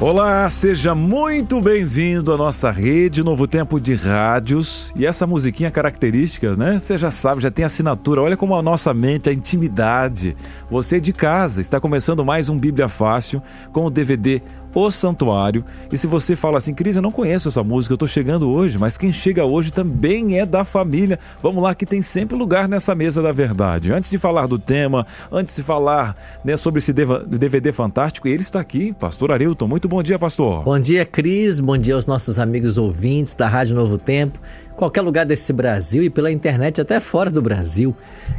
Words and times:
Olá, 0.00 0.48
seja 0.48 0.94
muito 0.94 1.60
bem-vindo 1.60 2.32
à 2.32 2.36
nossa 2.36 2.70
rede 2.70 3.24
Novo 3.24 3.48
Tempo 3.48 3.80
de 3.80 3.96
Rádios. 3.96 4.92
E 4.94 5.04
essa 5.04 5.26
musiquinha 5.26 5.72
características, 5.72 6.56
né? 6.56 6.78
Você 6.78 6.96
já 6.96 7.10
sabe, 7.10 7.42
já 7.42 7.50
tem 7.50 7.64
assinatura. 7.64 8.22
Olha 8.22 8.36
como 8.36 8.54
a 8.54 8.62
nossa 8.62 8.94
mente, 8.94 9.28
a 9.28 9.32
intimidade. 9.32 10.36
Você 10.70 11.00
de 11.00 11.12
casa 11.12 11.60
está 11.60 11.80
começando 11.80 12.24
mais 12.24 12.48
um 12.48 12.56
Bíblia 12.56 12.88
Fácil 12.88 13.42
com 13.72 13.86
o 13.86 13.90
DVD 13.90 14.40
o 14.74 14.90
Santuário. 14.90 15.64
E 15.92 15.98
se 15.98 16.06
você 16.06 16.36
fala 16.36 16.58
assim, 16.58 16.74
Cris, 16.74 16.96
eu 16.96 17.02
não 17.02 17.12
conheço 17.12 17.48
essa 17.48 17.62
música, 17.62 17.92
eu 17.92 17.96
estou 17.96 18.08
chegando 18.08 18.48
hoje, 18.48 18.78
mas 18.78 18.96
quem 18.96 19.12
chega 19.12 19.44
hoje 19.44 19.72
também 19.72 20.38
é 20.38 20.46
da 20.46 20.64
família. 20.64 21.18
Vamos 21.42 21.62
lá, 21.62 21.74
que 21.74 21.86
tem 21.86 22.02
sempre 22.02 22.36
lugar 22.36 22.68
nessa 22.68 22.94
mesa 22.94 23.22
da 23.22 23.32
verdade. 23.32 23.92
Antes 23.92 24.10
de 24.10 24.18
falar 24.18 24.46
do 24.46 24.58
tema, 24.58 25.06
antes 25.30 25.56
de 25.56 25.62
falar 25.62 26.16
né, 26.44 26.56
sobre 26.56 26.78
esse 26.78 26.92
DVD 26.92 27.72
fantástico, 27.72 28.28
ele 28.28 28.42
está 28.42 28.60
aqui, 28.60 28.92
Pastor 28.92 29.32
Arilton. 29.32 29.66
Muito 29.66 29.88
bom 29.88 30.02
dia, 30.02 30.18
pastor. 30.18 30.64
Bom 30.64 30.78
dia, 30.78 31.04
Cris. 31.04 31.60
Bom 31.60 31.76
dia 31.76 31.94
aos 31.94 32.06
nossos 32.06 32.38
amigos 32.38 32.78
ouvintes 32.78 33.34
da 33.34 33.48
Rádio 33.48 33.74
Novo 33.74 33.98
Tempo 33.98 34.38
qualquer 34.78 35.00
lugar 35.00 35.26
desse 35.26 35.52
Brasil 35.52 36.04
e 36.04 36.08
pela 36.08 36.30
internet 36.30 36.80
até 36.80 37.00
fora 37.00 37.28
do 37.28 37.42
Brasil. 37.42 37.94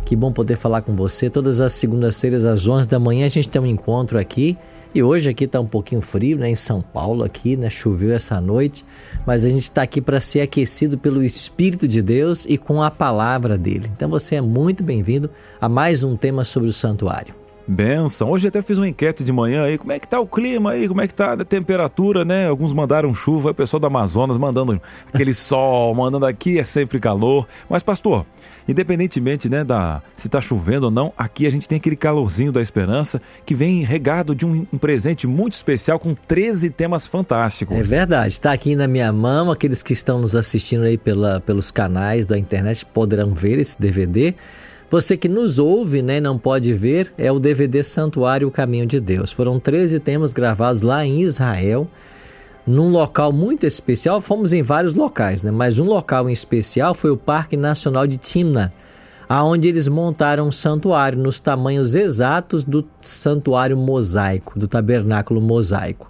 Que 0.05 0.15
bom 0.15 0.31
poder 0.31 0.55
falar 0.55 0.81
com 0.81 0.95
você. 0.95 1.29
Todas 1.29 1.59
as 1.59 1.73
segundas-feiras 1.73 2.45
às 2.45 2.65
11 2.65 2.87
da 2.87 2.97
manhã 2.97 3.25
a 3.25 3.29
gente 3.29 3.49
tem 3.49 3.61
um 3.61 3.65
encontro 3.65 4.17
aqui 4.17 4.57
e 4.93 5.03
hoje 5.03 5.29
aqui 5.29 5.43
está 5.43 5.59
um 5.59 5.67
pouquinho 5.67 6.01
frio, 6.01 6.37
né? 6.37 6.49
Em 6.49 6.55
São 6.55 6.81
Paulo 6.81 7.23
aqui, 7.23 7.55
né? 7.55 7.69
Choveu 7.69 8.11
essa 8.11 8.41
noite, 8.41 8.83
mas 9.25 9.45
a 9.45 9.49
gente 9.49 9.63
está 9.63 9.83
aqui 9.83 10.01
para 10.01 10.19
ser 10.19 10.41
aquecido 10.41 10.97
pelo 10.97 11.23
Espírito 11.23 11.87
de 11.87 12.01
Deus 12.01 12.45
e 12.45 12.57
com 12.57 12.81
a 12.81 12.89
palavra 12.89 13.57
dele. 13.57 13.89
Então 13.95 14.09
você 14.09 14.35
é 14.35 14.41
muito 14.41 14.83
bem-vindo 14.83 15.29
a 15.61 15.69
mais 15.69 16.03
um 16.03 16.15
tema 16.15 16.43
sobre 16.43 16.69
o 16.69 16.73
santuário. 16.73 17.38
Benção. 17.69 18.31
Hoje 18.31 18.47
até 18.47 18.63
fiz 18.63 18.79
uma 18.79 18.87
enquete 18.87 19.23
de 19.23 19.31
manhã 19.31 19.63
aí, 19.63 19.77
como 19.77 19.91
é 19.91 19.99
que 19.99 20.07
tá 20.07 20.19
o 20.19 20.25
clima 20.25 20.71
aí, 20.71 20.87
como 20.87 21.01
é 21.01 21.07
que 21.07 21.13
tá 21.13 21.33
a 21.33 21.45
temperatura, 21.45 22.25
né? 22.25 22.47
Alguns 22.47 22.73
mandaram 22.73 23.13
chuva, 23.13 23.51
o 23.51 23.53
pessoal 23.53 23.79
do 23.79 23.85
Amazonas 23.85 24.37
mandando 24.37 24.81
aquele 25.13 25.33
sol, 25.33 25.93
mandando 25.93 26.25
aqui 26.25 26.57
é 26.57 26.63
sempre 26.63 26.99
calor. 26.99 27.47
Mas 27.69 27.83
pastor, 27.83 28.25
independentemente, 28.67 29.47
né, 29.47 29.63
da 29.63 30.01
se 30.15 30.27
tá 30.27 30.41
chovendo 30.41 30.85
ou 30.85 30.91
não, 30.91 31.13
aqui 31.15 31.45
a 31.45 31.51
gente 31.51 31.67
tem 31.67 31.77
aquele 31.77 31.95
calorzinho 31.95 32.51
da 32.51 32.61
esperança 32.61 33.21
que 33.45 33.53
vem 33.53 33.83
regado 33.83 34.33
de 34.33 34.47
um, 34.47 34.65
um 34.73 34.77
presente 34.77 35.27
muito 35.27 35.53
especial 35.53 35.99
com 35.99 36.15
13 36.15 36.71
temas 36.71 37.05
fantásticos. 37.05 37.77
É 37.77 37.83
verdade. 37.83 38.33
Está 38.33 38.51
aqui 38.51 38.75
na 38.75 38.87
minha 38.87 39.13
mão, 39.13 39.51
aqueles 39.51 39.83
que 39.83 39.93
estão 39.93 40.19
nos 40.19 40.35
assistindo 40.35 40.85
aí 40.85 40.97
pela, 40.97 41.39
pelos 41.39 41.69
canais 41.69 42.25
da 42.25 42.37
internet 42.37 42.83
poderão 42.83 43.31
ver 43.33 43.59
esse 43.59 43.79
DVD. 43.79 44.33
Você 44.89 45.15
que 45.15 45.29
nos 45.29 45.59
ouve, 45.59 46.01
né, 46.01 46.19
não 46.19 46.35
pode 46.35 46.73
ver, 46.73 47.13
é 47.15 47.31
o 47.31 47.37
DVD 47.37 47.83
Santuário 47.83 48.47
o 48.47 48.51
Caminho 48.51 48.87
de 48.87 48.99
Deus. 48.99 49.31
Foram 49.31 49.59
13 49.59 49.99
temas 49.99 50.33
gravados 50.33 50.81
lá 50.81 51.05
em 51.05 51.21
Israel, 51.21 51.87
num 52.65 52.89
local 52.89 53.31
muito 53.31 53.67
especial. 53.67 54.19
Fomos 54.19 54.51
em 54.51 54.63
vários 54.63 54.95
locais, 54.95 55.43
né, 55.43 55.51
mas 55.51 55.77
um 55.77 55.85
local 55.85 56.27
em 56.27 56.33
especial 56.33 56.95
foi 56.95 57.11
o 57.11 57.17
Parque 57.17 57.55
Nacional 57.55 58.07
de 58.07 58.17
Timna, 58.17 58.73
aonde 59.27 59.67
eles 59.67 59.87
montaram 59.87 60.47
um 60.47 60.51
santuário 60.51 61.19
nos 61.19 61.39
tamanhos 61.39 61.93
exatos 61.93 62.63
do 62.63 62.83
santuário 62.99 63.77
mosaico, 63.77 64.57
do 64.57 64.67
tabernáculo 64.67 65.39
mosaico 65.39 66.09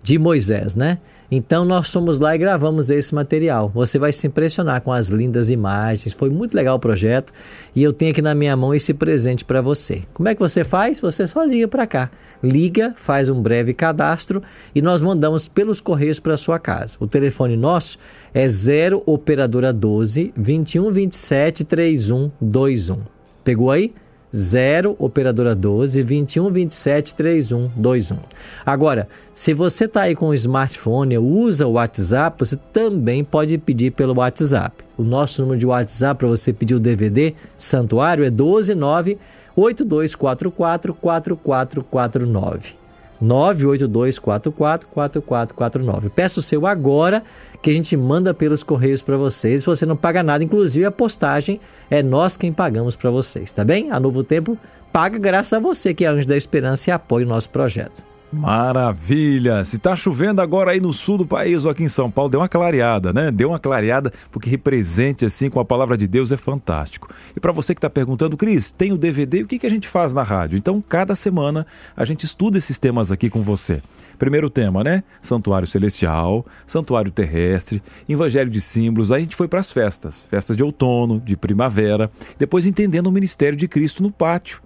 de 0.00 0.16
Moisés, 0.16 0.76
né? 0.76 0.98
Então 1.34 1.64
nós 1.64 1.90
fomos 1.90 2.18
lá 2.18 2.34
e 2.34 2.38
gravamos 2.38 2.90
esse 2.90 3.14
material. 3.14 3.70
Você 3.74 3.98
vai 3.98 4.12
se 4.12 4.26
impressionar 4.26 4.82
com 4.82 4.92
as 4.92 5.08
lindas 5.08 5.48
imagens. 5.48 6.12
Foi 6.12 6.28
muito 6.28 6.54
legal 6.54 6.76
o 6.76 6.78
projeto 6.78 7.32
e 7.74 7.82
eu 7.82 7.90
tenho 7.90 8.10
aqui 8.10 8.20
na 8.20 8.34
minha 8.34 8.54
mão 8.54 8.74
esse 8.74 8.92
presente 8.92 9.42
para 9.42 9.62
você. 9.62 10.02
Como 10.12 10.28
é 10.28 10.34
que 10.34 10.40
você 10.42 10.62
faz? 10.62 11.00
Você 11.00 11.26
só 11.26 11.42
liga 11.42 11.66
para 11.66 11.86
cá. 11.86 12.10
Liga, 12.42 12.92
faz 12.98 13.30
um 13.30 13.40
breve 13.40 13.72
cadastro 13.72 14.42
e 14.74 14.82
nós 14.82 15.00
mandamos 15.00 15.48
pelos 15.48 15.80
correios 15.80 16.20
para 16.20 16.36
sua 16.36 16.58
casa. 16.58 16.98
O 17.00 17.06
telefone 17.06 17.56
nosso 17.56 17.98
é 18.34 18.46
0 18.46 19.02
operadora 19.06 19.72
12 19.72 20.34
21 20.36 20.92
27 20.92 21.64
3121. 21.64 22.98
Pegou 23.42 23.70
aí? 23.70 23.94
0 24.34 24.96
operadora 24.98 25.54
12 25.54 26.02
21 26.02 26.50
27 26.50 27.14
31 27.14 27.70
21. 27.76 28.16
Agora, 28.64 29.08
se 29.32 29.52
você 29.52 29.84
está 29.84 30.02
aí 30.02 30.14
com 30.14 30.28
o 30.28 30.34
smartphone, 30.34 31.18
usa 31.18 31.66
o 31.66 31.72
WhatsApp, 31.72 32.36
você 32.38 32.56
também 32.72 33.22
pode 33.22 33.58
pedir 33.58 33.92
pelo 33.92 34.18
WhatsApp. 34.18 34.84
O 34.96 35.02
nosso 35.02 35.42
número 35.42 35.58
de 35.58 35.66
WhatsApp 35.66 36.18
para 36.18 36.28
você 36.28 36.52
pedir 36.52 36.74
o 36.74 36.80
DVD 36.80 37.34
Santuário 37.56 38.24
é 38.24 38.30
129 38.30 39.18
8244 39.54 40.94
4449. 40.94 42.81
982444449. 43.22 46.10
Peça 46.10 46.40
o 46.40 46.42
seu 46.42 46.66
agora 46.66 47.22
que 47.60 47.70
a 47.70 47.74
gente 47.74 47.96
manda 47.96 48.34
pelos 48.34 48.62
correios 48.62 49.00
para 49.00 49.16
vocês. 49.16 49.64
Você 49.64 49.86
não 49.86 49.96
paga 49.96 50.22
nada, 50.22 50.44
inclusive 50.44 50.84
a 50.84 50.90
postagem 50.90 51.58
é 51.90 52.02
nós 52.02 52.36
quem 52.36 52.52
pagamos 52.52 52.96
para 52.96 53.10
vocês, 53.10 53.52
tá 53.52 53.64
bem? 53.64 53.90
A 53.90 54.00
Novo 54.00 54.22
Tempo 54.22 54.58
paga 54.92 55.18
graças 55.18 55.52
a 55.52 55.60
você 55.60 55.94
que 55.94 56.04
é 56.04 56.08
anjo 56.08 56.26
da 56.26 56.36
esperança 56.36 56.90
e 56.90 56.92
apoia 56.92 57.24
o 57.24 57.28
nosso 57.28 57.48
projeto. 57.50 58.11
Maravilha! 58.32 59.62
Se 59.62 59.78
tá 59.78 59.94
chovendo 59.94 60.40
agora 60.40 60.70
aí 60.70 60.80
no 60.80 60.90
sul 60.90 61.18
do 61.18 61.26
país 61.26 61.66
ou 61.66 61.70
aqui 61.70 61.82
em 61.82 61.88
São 61.88 62.10
Paulo, 62.10 62.30
deu 62.30 62.40
uma 62.40 62.48
clareada, 62.48 63.12
né? 63.12 63.30
Deu 63.30 63.50
uma 63.50 63.58
clareada 63.58 64.10
porque 64.30 64.48
represente 64.48 65.26
assim 65.26 65.50
com 65.50 65.60
a 65.60 65.64
palavra 65.66 65.98
de 65.98 66.06
Deus 66.06 66.32
é 66.32 66.38
fantástico. 66.38 67.12
E 67.36 67.40
para 67.40 67.52
você 67.52 67.74
que 67.74 67.78
está 67.78 67.90
perguntando, 67.90 68.34
Cris, 68.34 68.72
tem 68.72 68.90
o 68.90 68.96
DVD? 68.96 69.42
O 69.42 69.46
que, 69.46 69.58
que 69.58 69.66
a 69.66 69.70
gente 69.70 69.86
faz 69.86 70.14
na 70.14 70.22
rádio? 70.22 70.56
Então, 70.56 70.80
cada 70.80 71.14
semana 71.14 71.66
a 71.94 72.06
gente 72.06 72.24
estuda 72.24 72.56
esses 72.56 72.78
temas 72.78 73.12
aqui 73.12 73.28
com 73.28 73.42
você. 73.42 73.82
Primeiro 74.18 74.48
tema, 74.48 74.82
né? 74.82 75.04
Santuário 75.20 75.68
celestial, 75.68 76.46
santuário 76.64 77.10
terrestre, 77.10 77.82
evangelho 78.08 78.50
de 78.50 78.62
símbolos. 78.62 79.12
Aí 79.12 79.18
a 79.18 79.24
gente 79.24 79.36
foi 79.36 79.46
para 79.46 79.60
as 79.60 79.70
festas, 79.70 80.24
festas 80.30 80.56
de 80.56 80.62
outono, 80.62 81.20
de 81.20 81.36
primavera, 81.36 82.10
depois 82.38 82.66
entendendo 82.66 83.08
o 83.08 83.12
ministério 83.12 83.58
de 83.58 83.68
Cristo 83.68 84.02
no 84.02 84.10
pátio 84.10 84.62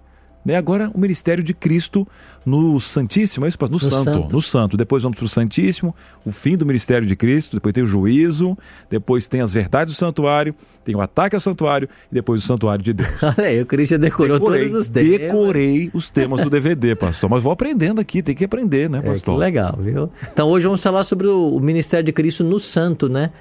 né? 0.47 0.55
Agora 0.55 0.89
o 0.93 0.97
ministério 0.97 1.43
de 1.43 1.53
Cristo 1.53 2.07
no 2.45 2.79
Santíssimo, 2.79 3.45
é 3.45 3.49
isso? 3.49 3.57
No, 3.59 3.67
no 3.67 3.79
santo, 3.79 4.03
santo, 4.03 4.33
no 4.33 4.41
Santo. 4.41 4.77
Depois 4.77 5.03
vamos 5.03 5.17
para 5.17 5.25
o 5.25 5.27
Santíssimo, 5.27 5.93
o 6.23 6.31
fim 6.31 6.55
do 6.55 6.65
ministério 6.65 7.05
de 7.05 7.17
Cristo, 7.17 7.57
depois 7.57 7.73
tem 7.73 7.83
o 7.83 7.85
juízo, 7.85 8.57
depois 8.89 9.27
tem 9.27 9.41
as 9.41 9.51
verdades 9.51 9.93
do 9.93 9.97
santuário, 9.97 10.55
tem 10.85 10.95
o 10.95 11.01
ataque 11.01 11.35
ao 11.35 11.41
santuário 11.41 11.89
e 12.09 12.15
depois 12.15 12.41
o 12.41 12.47
santuário 12.47 12.81
de 12.81 12.93
Deus. 12.93 13.09
Olha 13.21 13.49
aí, 13.49 13.61
o 13.61 13.65
Cristo 13.65 13.97
decorou 13.97 14.39
decorei, 14.39 14.61
todos 14.61 14.75
os 14.75 14.87
temas. 14.87 15.19
Decorei 15.19 15.91
os 15.93 16.09
temas 16.09 16.41
do 16.41 16.49
DVD, 16.49 16.95
pastor. 16.95 17.29
Mas 17.29 17.43
vou 17.43 17.51
aprendendo 17.51 17.99
aqui, 17.99 18.23
tem 18.23 18.33
que 18.33 18.45
aprender, 18.45 18.89
né, 18.89 19.01
pastor? 19.01 19.33
É, 19.33 19.37
que 19.37 19.43
legal, 19.51 19.77
viu? 19.77 20.09
Então 20.31 20.47
hoje 20.47 20.65
vamos 20.65 20.81
falar 20.81 21.03
sobre 21.03 21.27
o 21.27 21.59
ministério 21.59 22.05
de 22.05 22.13
Cristo 22.13 22.45
no 22.45 22.57
santo, 22.57 23.09
né? 23.09 23.31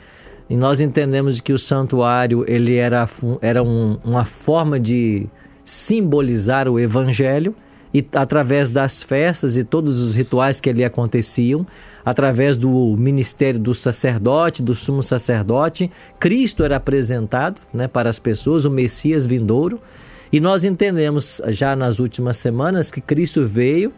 E 0.50 0.56
nós 0.56 0.80
entendemos 0.80 1.40
que 1.40 1.52
o 1.52 1.58
santuário 1.58 2.44
ele 2.48 2.74
era, 2.74 3.08
era 3.40 3.62
um, 3.62 3.96
uma 4.04 4.24
forma 4.24 4.80
de 4.80 5.28
simbolizar 5.66 6.68
o 6.68 6.78
evangelho 6.78 7.52
e 7.92 8.06
através 8.14 8.68
das 8.68 9.02
festas 9.02 9.56
e 9.56 9.64
todos 9.64 10.00
os 10.00 10.14
rituais 10.14 10.60
que 10.60 10.70
ali 10.70 10.84
aconteciam, 10.84 11.66
através 12.04 12.56
do 12.56 12.94
ministério 12.96 13.58
do 13.58 13.74
sacerdote, 13.74 14.62
do 14.62 14.76
sumo 14.76 15.02
sacerdote, 15.02 15.90
Cristo 16.20 16.62
era 16.62 16.76
apresentado, 16.76 17.60
né, 17.74 17.88
para 17.88 18.08
as 18.08 18.20
pessoas, 18.20 18.64
o 18.64 18.70
Messias 18.70 19.26
vindouro. 19.26 19.80
E 20.32 20.38
nós 20.38 20.64
entendemos 20.64 21.40
já 21.48 21.74
nas 21.74 21.98
últimas 21.98 22.36
semanas 22.36 22.90
que 22.90 23.00
Cristo 23.00 23.44
veio, 23.44 23.92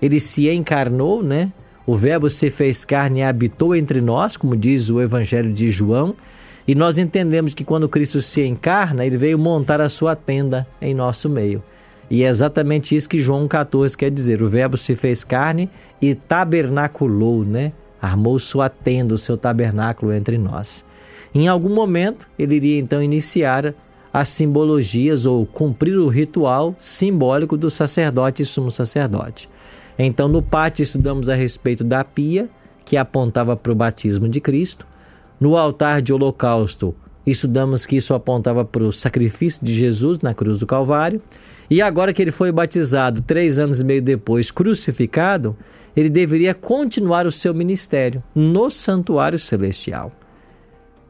ele 0.00 0.20
se 0.20 0.48
encarnou, 0.48 1.22
né? 1.22 1.52
O 1.86 1.96
Verbo 1.96 2.28
se 2.30 2.50
fez 2.50 2.84
carne 2.84 3.20
e 3.20 3.22
habitou 3.22 3.74
entre 3.74 4.00
nós, 4.00 4.36
como 4.36 4.54
diz 4.54 4.90
o 4.90 5.00
Evangelho 5.00 5.52
de 5.52 5.70
João. 5.70 6.14
E 6.68 6.74
nós 6.74 6.98
entendemos 6.98 7.54
que 7.54 7.64
quando 7.64 7.88
Cristo 7.88 8.20
se 8.20 8.44
encarna, 8.44 9.06
ele 9.06 9.16
veio 9.16 9.38
montar 9.38 9.80
a 9.80 9.88
sua 9.88 10.14
tenda 10.14 10.66
em 10.82 10.92
nosso 10.92 11.26
meio. 11.26 11.62
E 12.10 12.22
é 12.22 12.28
exatamente 12.28 12.94
isso 12.94 13.08
que 13.08 13.18
João 13.18 13.48
14 13.48 13.96
quer 13.96 14.10
dizer. 14.10 14.42
O 14.42 14.50
Verbo 14.50 14.76
se 14.76 14.94
fez 14.94 15.24
carne 15.24 15.70
e 16.00 16.14
tabernaculou, 16.14 17.42
né? 17.42 17.72
Armou 18.00 18.38
sua 18.38 18.68
tenda, 18.68 19.14
o 19.14 19.18
seu 19.18 19.38
tabernáculo 19.38 20.12
entre 20.12 20.36
nós. 20.36 20.84
Em 21.34 21.48
algum 21.48 21.74
momento, 21.74 22.28
ele 22.38 22.56
iria 22.56 22.78
então 22.78 23.02
iniciar 23.02 23.74
as 24.12 24.28
simbologias 24.28 25.24
ou 25.24 25.46
cumprir 25.46 25.96
o 25.96 26.08
ritual 26.08 26.74
simbólico 26.78 27.56
do 27.56 27.70
sacerdote 27.70 28.42
e 28.42 28.46
sumo 28.46 28.70
sacerdote. 28.70 29.48
Então, 29.98 30.28
no 30.28 30.42
pátio, 30.42 30.82
estudamos 30.82 31.30
a 31.30 31.34
respeito 31.34 31.82
da 31.82 32.04
pia, 32.04 32.48
que 32.84 32.96
apontava 32.96 33.56
para 33.56 33.72
o 33.72 33.74
batismo 33.74 34.28
de 34.28 34.40
Cristo. 34.40 34.86
No 35.40 35.56
altar 35.56 36.02
de 36.02 36.12
holocausto, 36.12 36.94
estudamos 37.24 37.86
que 37.86 37.96
isso 37.96 38.12
apontava 38.12 38.64
para 38.64 38.82
o 38.82 38.92
sacrifício 38.92 39.64
de 39.64 39.72
Jesus 39.72 40.18
na 40.18 40.34
cruz 40.34 40.58
do 40.58 40.66
Calvário. 40.66 41.22
E 41.70 41.80
agora 41.80 42.12
que 42.12 42.20
ele 42.20 42.30
foi 42.30 42.50
batizado, 42.50 43.22
três 43.22 43.58
anos 43.58 43.80
e 43.80 43.84
meio 43.84 44.02
depois, 44.02 44.50
crucificado, 44.50 45.56
ele 45.96 46.08
deveria 46.08 46.54
continuar 46.54 47.26
o 47.26 47.30
seu 47.30 47.54
ministério 47.54 48.22
no 48.34 48.68
santuário 48.68 49.38
celestial. 49.38 50.10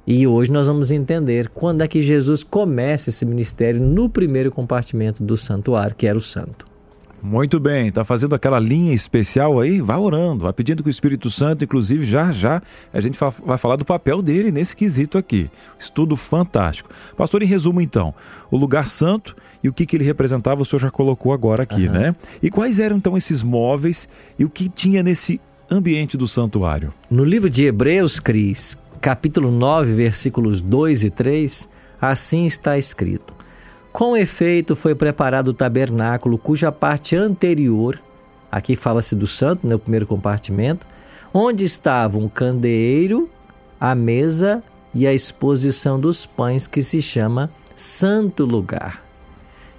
E 0.07 0.27
hoje 0.27 0.51
nós 0.51 0.67
vamos 0.67 0.91
entender 0.91 1.49
quando 1.51 1.83
é 1.83 1.89
que 1.89 2.03
Jesus 2.03 2.43
começa 2.43 3.11
esse 3.11 3.25
ministério 3.25 3.81
no 3.81 4.09
primeiro 4.09 4.51
compartimento 4.51 5.23
do 5.23 5.37
santuário, 5.37 5.95
que 5.97 6.07
era 6.07 6.19
o 6.19 6.21
santo. 6.21 6.68
Muito 7.23 7.59
bem, 7.59 7.91
tá 7.91 8.05
fazendo 8.05 8.35
aquela 8.35 8.59
linha 8.59 8.95
especial 8.95 9.61
aí? 9.61 9.81
Vá 9.81 9.99
orando, 9.99 10.45
vá 10.45 10.53
pedindo 10.53 10.83
que 10.83 10.89
o 10.89 10.91
Espírito 10.91 11.31
Santo, 11.31 11.65
inclusive 11.65 12.07
já 12.07 12.31
já, 12.31 12.63
a 12.93 13.01
gente 13.01 13.19
vai 13.45 13.59
falar 13.59 13.77
do 13.77 13.85
papel 13.85 14.23
dele 14.23 14.53
nesse 14.53 14.77
quesito 14.77 15.19
aqui. 15.19 15.51
Estudo 15.79 16.15
fantástico. 16.15 16.91
Pastor, 17.17 17.43
em 17.43 17.47
resumo 17.47 17.81
então, 17.81 18.15
o 18.51 18.57
lugar 18.57 18.87
santo 18.87 19.35
e 19.63 19.69
o 19.69 19.73
que, 19.73 19.85
que 19.85 19.97
ele 19.97 20.05
representava, 20.05 20.63
o 20.63 20.65
senhor 20.65 20.81
já 20.81 20.91
colocou 20.91 21.33
agora 21.33 21.65
aqui, 21.65 21.87
uhum. 21.87 21.93
né? 21.93 22.17
E 22.43 22.51
quais 22.51 22.79
eram 22.79 22.97
então 22.97 23.17
esses 23.17 23.43
móveis 23.43 24.09
e 24.39 24.45
o 24.45 24.51
que 24.51 24.69
tinha 24.69 25.03
nesse 25.03 25.41
ambiente 25.71 26.17
do 26.17 26.29
santuário? 26.29 26.95
No 27.11 27.25
livro 27.25 27.51
de 27.51 27.65
Hebreus, 27.65 28.21
Cris, 28.21 28.79
capítulo 29.01 29.51
9, 29.51 29.93
versículos 29.93 30.61
2 30.61 31.05
e 31.05 31.11
3, 31.11 31.69
assim 32.01 32.47
está 32.47 32.79
escrito. 32.79 33.38
Com 33.93 34.17
efeito, 34.17 34.77
foi 34.77 34.95
preparado 34.95 35.49
o 35.49 35.55
tabernáculo, 35.55 36.39
cuja 36.39 36.71
parte 36.71 37.17
anterior, 37.17 38.01
aqui 38.51 38.77
fala-se 38.77 39.17
do 39.17 39.27
santo, 39.27 39.67
no 39.67 39.71
né, 39.71 39.79
primeiro 39.79 40.07
compartimento, 40.07 40.87
onde 41.33 41.65
estavam 41.65 42.23
um 42.23 42.29
candeeiro, 42.29 43.29
a 43.81 43.95
mesa 43.95 44.63
e 44.95 45.07
a 45.07 45.13
exposição 45.13 45.99
dos 45.99 46.27
pães, 46.27 46.67
que 46.67 46.83
se 46.83 47.01
chama 47.03 47.51
Santo 47.75 48.45
Lugar. 48.45 49.05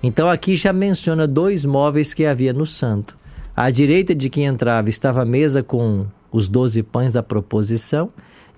Então 0.02 0.30
aqui 0.30 0.56
já 0.56 0.72
menciona 0.72 1.28
dois 1.28 1.66
móveis 1.66 2.14
que 2.14 2.26
havia 2.26 2.54
no 2.54 2.66
santo. 2.66 3.18
À 3.56 3.70
direita 3.70 4.16
de 4.16 4.30
quem 4.30 4.46
entrava 4.46 4.90
estava 4.90 5.22
a 5.22 5.26
mesa 5.26 5.62
com 5.62 6.06
os 6.32 6.48
doze 6.48 6.82
pães 6.82 7.12
da 7.12 7.22
proposição, 7.22 8.10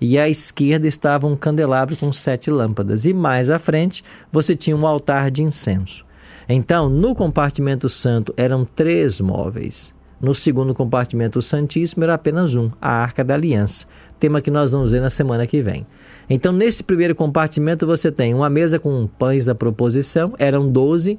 e 0.04 0.18
à 0.18 0.28
esquerda 0.28 0.88
estava 0.88 1.28
um 1.28 1.36
candelabro 1.36 1.96
com 1.96 2.12
sete 2.12 2.50
lâmpadas, 2.50 3.04
e 3.04 3.14
mais 3.14 3.48
à 3.48 3.58
frente 3.60 4.02
você 4.32 4.56
tinha 4.56 4.76
um 4.76 4.84
altar 4.84 5.30
de 5.30 5.44
incenso. 5.44 6.04
Então, 6.48 6.88
no 6.88 7.14
compartimento 7.14 7.88
santo 7.88 8.34
eram 8.36 8.64
três 8.64 9.20
móveis. 9.20 9.94
No 10.20 10.34
segundo 10.34 10.74
compartimento 10.74 11.40
santíssimo 11.40 12.02
era 12.02 12.14
apenas 12.14 12.56
um, 12.56 12.68
a 12.80 12.90
Arca 12.90 13.22
da 13.22 13.34
Aliança, 13.34 13.86
tema 14.18 14.40
que 14.40 14.50
nós 14.50 14.72
vamos 14.72 14.90
ver 14.90 15.00
na 15.00 15.08
semana 15.08 15.46
que 15.46 15.62
vem. 15.62 15.86
Então, 16.28 16.52
nesse 16.52 16.82
primeiro 16.82 17.14
compartimento 17.14 17.86
você 17.86 18.10
tem 18.10 18.34
uma 18.34 18.50
mesa 18.50 18.80
com 18.80 19.06
pães 19.06 19.46
da 19.46 19.54
proposição, 19.54 20.34
eram 20.36 20.68
doze, 20.68 21.16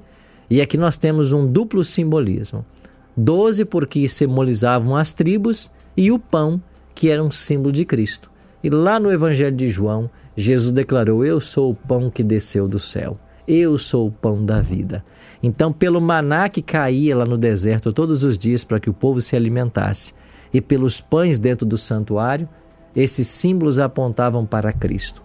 e 0.49 0.59
aqui 0.59 0.75
nós 0.75 0.97
temos 0.97 1.31
um 1.31 1.47
duplo 1.47 1.85
simbolismo. 1.85 2.65
Doze 3.15 3.63
porque 3.63 4.09
simbolizavam 4.09 4.93
as 4.97 5.13
tribos 5.13 5.71
e 5.95 6.11
o 6.11 6.19
pão, 6.19 6.61
que 6.93 7.09
era 7.09 7.23
um 7.23 7.31
símbolo 7.31 7.71
de 7.71 7.85
Cristo. 7.85 8.32
E 8.63 8.69
lá 8.69 8.99
no 8.99 9.11
Evangelho 9.11 9.55
de 9.55 9.67
João, 9.67 10.09
Jesus 10.35 10.71
declarou: 10.71 11.25
Eu 11.25 11.39
sou 11.39 11.71
o 11.71 11.75
pão 11.75 12.09
que 12.09 12.23
desceu 12.23 12.67
do 12.67 12.79
céu. 12.79 13.17
Eu 13.47 13.77
sou 13.77 14.07
o 14.07 14.11
pão 14.11 14.43
da 14.43 14.61
vida. 14.61 15.03
Então, 15.41 15.73
pelo 15.73 15.99
maná 15.99 16.47
que 16.47 16.61
caía 16.61 17.17
lá 17.17 17.25
no 17.25 17.37
deserto 17.37 17.91
todos 17.91 18.23
os 18.23 18.37
dias 18.37 18.63
para 18.63 18.79
que 18.79 18.89
o 18.89 18.93
povo 18.93 19.19
se 19.19 19.35
alimentasse, 19.35 20.13
e 20.53 20.61
pelos 20.61 21.01
pães 21.01 21.37
dentro 21.37 21.65
do 21.65 21.77
santuário, 21.77 22.47
esses 22.95 23.27
símbolos 23.27 23.79
apontavam 23.79 24.45
para 24.45 24.71
Cristo. 24.71 25.21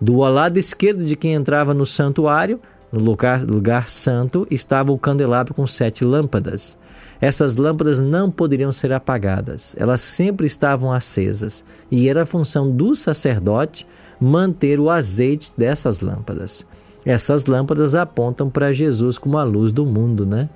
Do 0.00 0.16
lado 0.20 0.56
esquerdo 0.56 1.04
de 1.04 1.14
quem 1.14 1.34
entrava 1.34 1.74
no 1.74 1.84
santuário, 1.84 2.58
no 2.90 2.98
lugar, 2.98 3.42
lugar 3.42 3.88
santo, 3.88 4.46
estava 4.50 4.90
o 4.90 4.98
candelabro 4.98 5.52
com 5.52 5.66
sete 5.66 6.04
lâmpadas. 6.04 6.78
Essas 7.20 7.56
lâmpadas 7.56 8.00
não 8.00 8.30
poderiam 8.30 8.72
ser 8.72 8.92
apagadas, 8.92 9.76
elas 9.78 10.00
sempre 10.00 10.46
estavam 10.46 10.90
acesas, 10.90 11.64
e 11.90 12.08
era 12.08 12.22
a 12.22 12.26
função 12.26 12.70
do 12.70 12.94
sacerdote 12.94 13.86
manter 14.18 14.80
o 14.80 14.88
azeite 14.88 15.52
dessas 15.56 16.00
lâmpadas. 16.00 16.66
Essas 17.04 17.46
lâmpadas 17.46 17.94
apontam 17.94 18.48
para 18.48 18.72
Jesus 18.72 19.18
como 19.18 19.38
a 19.38 19.44
luz 19.44 19.72
do 19.72 19.86
mundo, 19.86 20.26
né? 20.26 20.48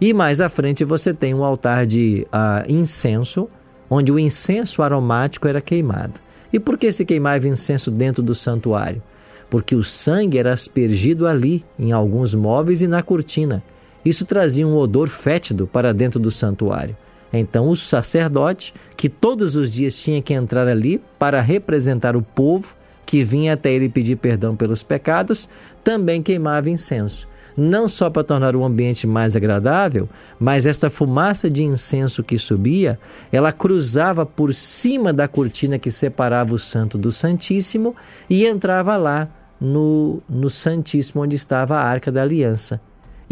E 0.00 0.12
mais 0.12 0.40
à 0.40 0.48
frente 0.48 0.84
você 0.84 1.14
tem 1.14 1.32
um 1.32 1.44
altar 1.44 1.86
de 1.86 2.26
uh, 2.26 2.70
incenso, 2.70 3.48
onde 3.88 4.10
o 4.10 4.18
incenso 4.18 4.82
aromático 4.82 5.46
era 5.46 5.60
queimado. 5.60 6.20
E 6.52 6.58
por 6.58 6.76
que 6.76 6.90
se 6.90 7.04
queimava 7.04 7.46
incenso 7.46 7.90
dentro 7.90 8.22
do 8.22 8.34
santuário? 8.34 9.02
Porque 9.48 9.76
o 9.76 9.84
sangue 9.84 10.38
era 10.38 10.52
aspergido 10.52 11.26
ali, 11.26 11.64
em 11.78 11.92
alguns 11.92 12.34
móveis 12.34 12.82
e 12.82 12.88
na 12.88 13.02
cortina. 13.02 13.62
Isso 14.04 14.24
trazia 14.24 14.66
um 14.66 14.76
odor 14.76 15.08
fétido 15.08 15.66
para 15.66 15.94
dentro 15.94 16.18
do 16.18 16.30
santuário. 16.30 16.96
Então, 17.32 17.70
o 17.70 17.76
sacerdote, 17.76 18.74
que 18.96 19.08
todos 19.08 19.56
os 19.56 19.70
dias 19.70 19.96
tinha 19.96 20.20
que 20.20 20.34
entrar 20.34 20.68
ali 20.68 21.00
para 21.18 21.40
representar 21.40 22.14
o 22.14 22.22
povo 22.22 22.74
que 23.06 23.24
vinha 23.24 23.54
até 23.54 23.72
ele 23.72 23.88
pedir 23.88 24.16
perdão 24.16 24.54
pelos 24.54 24.82
pecados, 24.82 25.48
também 25.82 26.22
queimava 26.22 26.68
incenso. 26.68 27.28
Não 27.56 27.86
só 27.86 28.08
para 28.08 28.24
tornar 28.24 28.56
o 28.56 28.64
ambiente 28.64 29.06
mais 29.06 29.36
agradável, 29.36 30.08
mas 30.40 30.64
esta 30.66 30.88
fumaça 30.88 31.50
de 31.50 31.62
incenso 31.62 32.22
que 32.22 32.38
subia, 32.38 32.98
ela 33.30 33.52
cruzava 33.52 34.24
por 34.24 34.54
cima 34.54 35.12
da 35.12 35.28
cortina 35.28 35.78
que 35.78 35.90
separava 35.90 36.54
o 36.54 36.58
santo 36.58 36.96
do 36.96 37.12
Santíssimo 37.12 37.94
e 38.28 38.46
entrava 38.46 38.96
lá 38.96 39.28
no, 39.60 40.22
no 40.28 40.48
Santíssimo, 40.48 41.22
onde 41.22 41.36
estava 41.36 41.76
a 41.76 41.84
arca 41.84 42.10
da 42.10 42.22
aliança 42.22 42.80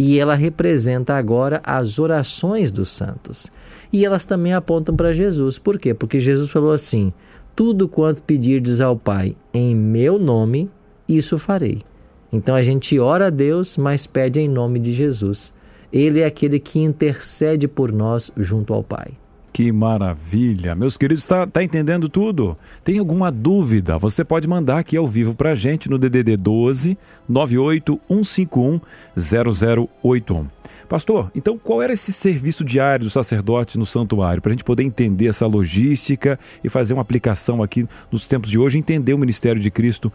e 0.02 0.18
ela 0.18 0.34
representa 0.34 1.12
agora 1.12 1.60
as 1.62 1.98
orações 1.98 2.72
dos 2.72 2.90
santos. 2.90 3.48
E 3.92 4.02
elas 4.02 4.24
também 4.24 4.54
apontam 4.54 4.96
para 4.96 5.12
Jesus. 5.12 5.58
Por 5.58 5.78
quê? 5.78 5.92
Porque 5.92 6.18
Jesus 6.18 6.50
falou 6.50 6.72
assim: 6.72 7.12
Tudo 7.54 7.86
quanto 7.86 8.22
pedirdes 8.22 8.80
ao 8.80 8.96
Pai 8.96 9.36
em 9.52 9.76
meu 9.76 10.18
nome, 10.18 10.70
isso 11.06 11.38
farei. 11.38 11.82
Então 12.32 12.54
a 12.54 12.62
gente 12.62 12.98
ora 12.98 13.26
a 13.26 13.30
Deus, 13.30 13.76
mas 13.76 14.06
pede 14.06 14.40
em 14.40 14.48
nome 14.48 14.78
de 14.78 14.90
Jesus. 14.90 15.52
Ele 15.92 16.20
é 16.20 16.24
aquele 16.24 16.58
que 16.58 16.78
intercede 16.78 17.68
por 17.68 17.92
nós 17.92 18.32
junto 18.38 18.72
ao 18.72 18.82
Pai. 18.82 19.10
Que 19.52 19.72
maravilha! 19.72 20.74
Meus 20.74 20.96
queridos, 20.96 21.24
está 21.24 21.46
tá 21.46 21.62
entendendo 21.62 22.08
tudo? 22.08 22.56
Tem 22.84 22.98
alguma 22.98 23.32
dúvida? 23.32 23.98
Você 23.98 24.24
pode 24.24 24.46
mandar 24.46 24.78
aqui 24.78 24.96
ao 24.96 25.08
vivo 25.08 25.34
para 25.34 25.50
a 25.50 25.54
gente 25.54 25.90
no 25.90 25.98
DDD 25.98 26.36
12 26.36 26.96
98151 27.28 28.80
0081. 29.16 30.46
Pastor, 30.88 31.30
então 31.34 31.58
qual 31.58 31.82
era 31.82 31.92
esse 31.92 32.12
serviço 32.12 32.64
diário 32.64 33.04
do 33.04 33.10
sacerdote 33.10 33.78
no 33.78 33.86
santuário? 33.86 34.40
Para 34.40 34.50
a 34.50 34.54
gente 34.54 34.64
poder 34.64 34.82
entender 34.82 35.26
essa 35.26 35.46
logística 35.46 36.38
e 36.62 36.68
fazer 36.68 36.94
uma 36.94 37.02
aplicação 37.02 37.62
aqui 37.62 37.86
nos 38.10 38.26
tempos 38.26 38.50
de 38.50 38.58
hoje, 38.58 38.78
entender 38.78 39.14
o 39.14 39.18
ministério 39.18 39.60
de 39.60 39.70
Cristo 39.70 40.12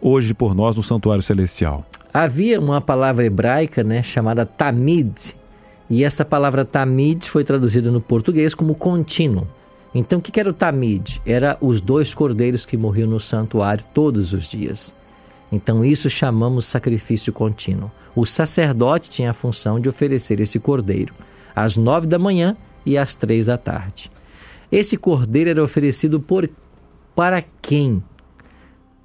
hoje 0.00 0.32
por 0.32 0.54
nós 0.54 0.76
no 0.76 0.82
santuário 0.82 1.22
celestial. 1.22 1.86
Havia 2.12 2.60
uma 2.60 2.80
palavra 2.80 3.24
hebraica 3.24 3.84
né, 3.84 4.02
chamada 4.02 4.46
tamid, 4.46 5.34
e 5.88 6.04
essa 6.04 6.24
palavra 6.24 6.64
tamid 6.64 7.28
foi 7.28 7.44
traduzida 7.44 7.90
no 7.90 8.00
português 8.00 8.54
como 8.54 8.74
contínuo. 8.74 9.46
Então, 9.94 10.18
o 10.18 10.22
que 10.22 10.38
era 10.38 10.50
o 10.50 10.52
tamid? 10.52 11.20
Era 11.24 11.56
os 11.60 11.80
dois 11.80 12.14
cordeiros 12.14 12.66
que 12.66 12.76
morriam 12.76 13.08
no 13.08 13.20
santuário 13.20 13.84
todos 13.94 14.32
os 14.32 14.50
dias. 14.50 14.94
Então, 15.50 15.84
isso 15.84 16.10
chamamos 16.10 16.66
sacrifício 16.66 17.32
contínuo. 17.32 17.90
O 18.14 18.26
sacerdote 18.26 19.08
tinha 19.08 19.30
a 19.30 19.34
função 19.34 19.80
de 19.80 19.88
oferecer 19.88 20.40
esse 20.40 20.58
cordeiro 20.58 21.14
às 21.54 21.76
nove 21.76 22.06
da 22.06 22.18
manhã 22.18 22.56
e 22.84 22.98
às 22.98 23.14
três 23.14 23.46
da 23.46 23.56
tarde. 23.56 24.10
Esse 24.70 24.96
cordeiro 24.98 25.50
era 25.50 25.64
oferecido 25.64 26.20
por 26.20 26.48
para 27.14 27.42
quem? 27.62 28.02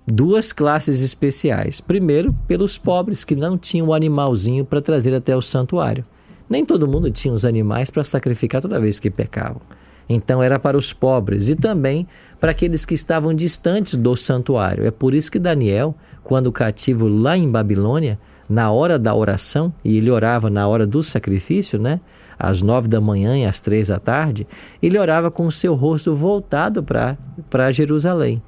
Duas 0.06 0.52
classes 0.52 1.00
especiais. 1.00 1.80
Primeiro, 1.80 2.34
pelos 2.48 2.78
pobres 2.78 3.24
que 3.24 3.36
não 3.36 3.58
tinham 3.58 3.88
o 3.88 3.94
animalzinho 3.94 4.66
para 4.66 4.82
trazer 4.82 5.16
até 5.16 5.36
o 5.38 5.42
santuário. 5.42 6.04
Nem 6.51 6.65
todo 6.65 6.86
mundo 6.86 7.10
tinha 7.10 7.34
os 7.34 7.46
animais 7.46 7.89
para 7.89 8.03
sacrificar 8.03 8.62
toda 8.62 8.77
vez 8.77 9.00
que 9.00 9.10
pecavam. 9.10 9.62
Então 10.10 10.43
era 10.43 10.60
para 10.60 10.77
os 10.77 10.91
pobres 10.91 11.48
e 11.48 11.55
também 11.55 12.05
para 12.41 12.51
aqueles 12.51 12.84
que 12.84 12.93
estavam 12.93 13.34
distantes 13.34 13.96
do 13.96 14.17
santuário. 14.17 14.86
É 14.86 14.91
por 14.91 15.13
isso 15.13 15.31
que 15.31 15.39
Daniel, 15.39 15.96
quando 16.22 16.51
cativo 16.51 17.08
lá 17.08 17.38
em 17.38 17.50
Babilônia, 17.50 18.20
na 18.50 18.70
hora 18.70 19.00
da 19.00 19.15
oração, 19.15 19.74
e 19.81 19.96
ele 19.96 20.12
orava 20.12 20.50
na 20.50 20.67
hora 20.67 20.86
do 20.86 21.01
sacrifício, 21.01 21.79
né? 21.79 22.01
Às 22.38 22.62
nove 22.62 22.89
da 22.89 23.00
manhã 23.00 23.38
e 23.38 23.46
às 23.46 23.62
três 23.62 23.88
da 23.88 23.98
tarde, 23.98 24.46
ele 24.84 25.00
orava 25.00 25.31
com 25.31 25.48
o 25.48 25.51
seu 25.53 25.74
rosto 25.74 26.13
voltado 26.13 26.84
para 26.84 27.72
Jerusalém 27.72 28.43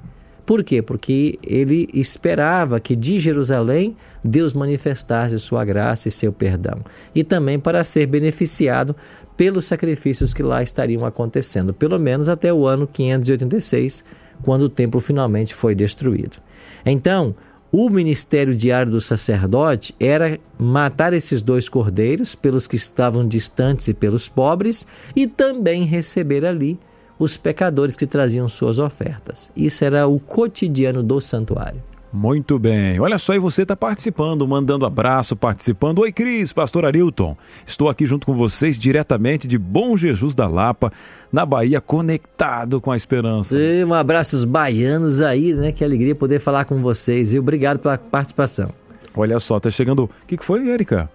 Por 0.46 0.62
quê? 0.62 0.82
Porque 0.82 1.38
ele 1.42 1.88
esperava 1.94 2.78
que 2.78 2.94
de 2.94 3.18
Jerusalém 3.18 3.96
Deus 4.22 4.52
manifestasse 4.52 5.38
sua 5.38 5.64
graça 5.64 6.08
e 6.08 6.10
seu 6.10 6.32
perdão. 6.32 6.80
E 7.14 7.24
também 7.24 7.58
para 7.58 7.82
ser 7.82 8.06
beneficiado 8.06 8.94
pelos 9.36 9.64
sacrifícios 9.64 10.34
que 10.34 10.42
lá 10.42 10.62
estariam 10.62 11.04
acontecendo, 11.06 11.72
pelo 11.72 11.98
menos 11.98 12.28
até 12.28 12.52
o 12.52 12.66
ano 12.66 12.86
586, 12.86 14.04
quando 14.42 14.62
o 14.62 14.68
templo 14.68 15.00
finalmente 15.00 15.54
foi 15.54 15.74
destruído. 15.74 16.36
Então, 16.84 17.34
o 17.72 17.90
ministério 17.90 18.54
diário 18.54 18.92
do 18.92 19.00
sacerdote 19.00 19.94
era 19.98 20.38
matar 20.58 21.12
esses 21.12 21.42
dois 21.42 21.68
cordeiros 21.68 22.34
pelos 22.34 22.66
que 22.66 22.76
estavam 22.76 23.26
distantes 23.26 23.88
e 23.88 23.94
pelos 23.94 24.28
pobres 24.28 24.86
e 25.16 25.26
também 25.26 25.84
receber 25.84 26.44
ali 26.44 26.78
os 27.18 27.36
pecadores 27.36 27.96
que 27.96 28.06
traziam 28.06 28.48
suas 28.48 28.78
ofertas. 28.78 29.50
Isso 29.56 29.84
era 29.84 30.06
o 30.06 30.18
cotidiano 30.18 31.02
do 31.02 31.20
santuário. 31.20 31.80
Muito 32.16 32.60
bem. 32.60 33.00
Olha 33.00 33.18
só, 33.18 33.34
e 33.34 33.40
você 33.40 33.62
está 33.62 33.74
participando, 33.74 34.46
mandando 34.46 34.86
abraço, 34.86 35.34
participando. 35.34 35.98
Oi, 35.98 36.12
Cris, 36.12 36.52
Pastor 36.52 36.84
Arilton. 36.84 37.36
Estou 37.66 37.88
aqui 37.88 38.06
junto 38.06 38.24
com 38.24 38.32
vocês 38.32 38.78
diretamente 38.78 39.48
de 39.48 39.58
Bom 39.58 39.96
Jesus 39.96 40.32
da 40.32 40.46
Lapa, 40.46 40.92
na 41.32 41.44
Bahia, 41.44 41.80
conectado 41.80 42.80
com 42.80 42.92
a 42.92 42.96
esperança. 42.96 43.58
E 43.58 43.84
um 43.84 43.92
abraço 43.92 44.36
aos 44.36 44.44
baianos 44.44 45.20
aí, 45.20 45.54
né? 45.54 45.72
Que 45.72 45.82
alegria 45.82 46.14
poder 46.14 46.38
falar 46.38 46.66
com 46.66 46.80
vocês. 46.80 47.32
E 47.32 47.38
obrigado 47.38 47.80
pela 47.80 47.98
participação. 47.98 48.70
Olha 49.16 49.40
só, 49.40 49.58
tá 49.58 49.68
chegando. 49.68 50.04
O 50.04 50.10
que, 50.28 50.36
que 50.36 50.44
foi, 50.44 50.68
Erika? 50.68 51.10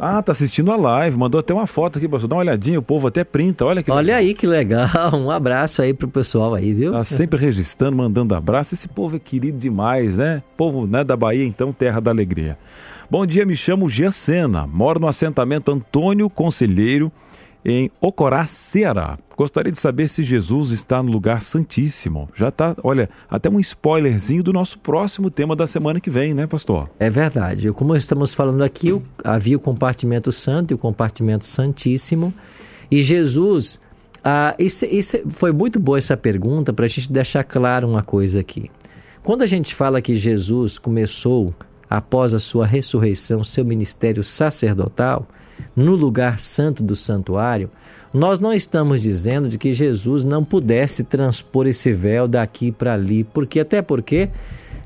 Ah, 0.00 0.22
tá 0.22 0.30
assistindo 0.30 0.70
a 0.70 0.76
live, 0.76 1.18
mandou 1.18 1.40
até 1.40 1.52
uma 1.52 1.66
foto 1.66 1.98
aqui, 1.98 2.06
pastor. 2.06 2.28
Dá 2.28 2.36
uma 2.36 2.42
olhadinha, 2.42 2.78
o 2.78 2.82
povo 2.82 3.08
até 3.08 3.24
printa, 3.24 3.64
olha 3.64 3.82
que 3.82 3.90
Olha 3.90 4.14
aí 4.14 4.32
que 4.32 4.46
legal, 4.46 4.88
um 5.14 5.30
abraço 5.30 5.82
aí 5.82 5.92
pro 5.92 6.06
pessoal 6.06 6.54
aí, 6.54 6.72
viu? 6.72 6.92
Tá 6.92 7.02
sempre 7.02 7.40
registrando, 7.40 7.96
mandando 7.96 8.34
abraço. 8.34 8.74
Esse 8.74 8.86
povo 8.86 9.16
é 9.16 9.18
querido 9.18 9.58
demais, 9.58 10.18
né? 10.18 10.42
Povo 10.56 10.86
né, 10.86 11.02
da 11.02 11.16
Bahia, 11.16 11.44
então, 11.44 11.72
terra 11.72 12.00
da 12.00 12.12
alegria. 12.12 12.56
Bom 13.10 13.26
dia, 13.26 13.44
me 13.44 13.56
chamo 13.56 13.90
Gia 13.90 14.10
Sena, 14.10 14.66
moro 14.66 15.00
no 15.00 15.08
assentamento 15.08 15.72
Antônio 15.72 16.30
Conselheiro, 16.30 17.10
em 17.70 17.90
Ocorá, 18.00 18.46
Ceará. 18.46 19.18
Gostaria 19.36 19.70
de 19.70 19.78
saber 19.78 20.08
se 20.08 20.22
Jesus 20.22 20.70
está 20.70 21.02
no 21.02 21.12
lugar 21.12 21.42
santíssimo. 21.42 22.28
Já 22.34 22.48
está, 22.48 22.74
olha, 22.82 23.08
até 23.30 23.48
um 23.48 23.60
spoilerzinho 23.60 24.42
do 24.42 24.52
nosso 24.52 24.78
próximo 24.78 25.30
tema 25.30 25.54
da 25.54 25.66
semana 25.66 26.00
que 26.00 26.10
vem, 26.10 26.34
né, 26.34 26.46
pastor? 26.46 26.88
É 26.98 27.10
verdade. 27.10 27.70
Como 27.72 27.94
estamos 27.94 28.34
falando 28.34 28.62
aqui, 28.62 29.00
havia 29.22 29.56
o 29.56 29.60
compartimento 29.60 30.32
santo 30.32 30.72
e 30.72 30.74
o 30.74 30.78
compartimento 30.78 31.44
santíssimo. 31.44 32.32
E 32.90 33.02
Jesus, 33.02 33.80
ah, 34.24 34.54
isso, 34.58 34.84
isso 34.86 35.18
foi 35.28 35.52
muito 35.52 35.78
boa 35.78 35.98
essa 35.98 36.16
pergunta 36.16 36.72
para 36.72 36.86
a 36.86 36.88
gente 36.88 37.12
deixar 37.12 37.44
claro 37.44 37.88
uma 37.88 38.02
coisa 38.02 38.40
aqui. 38.40 38.70
Quando 39.22 39.42
a 39.42 39.46
gente 39.46 39.74
fala 39.74 40.00
que 40.00 40.16
Jesus 40.16 40.78
começou, 40.78 41.54
após 41.88 42.34
a 42.34 42.38
sua 42.38 42.66
ressurreição, 42.66 43.44
seu 43.44 43.64
ministério 43.64 44.24
sacerdotal, 44.24 45.26
no 45.74 45.94
lugar 45.94 46.38
santo 46.38 46.82
do 46.82 46.96
santuário, 46.96 47.70
nós 48.12 48.40
não 48.40 48.52
estamos 48.52 49.02
dizendo 49.02 49.48
de 49.48 49.58
que 49.58 49.74
Jesus 49.74 50.24
não 50.24 50.42
pudesse 50.42 51.04
transpor 51.04 51.66
esse 51.66 51.92
véu 51.92 52.26
daqui 52.26 52.72
para 52.72 52.94
ali, 52.94 53.22
porque 53.22 53.60
até 53.60 53.82
porque 53.82 54.30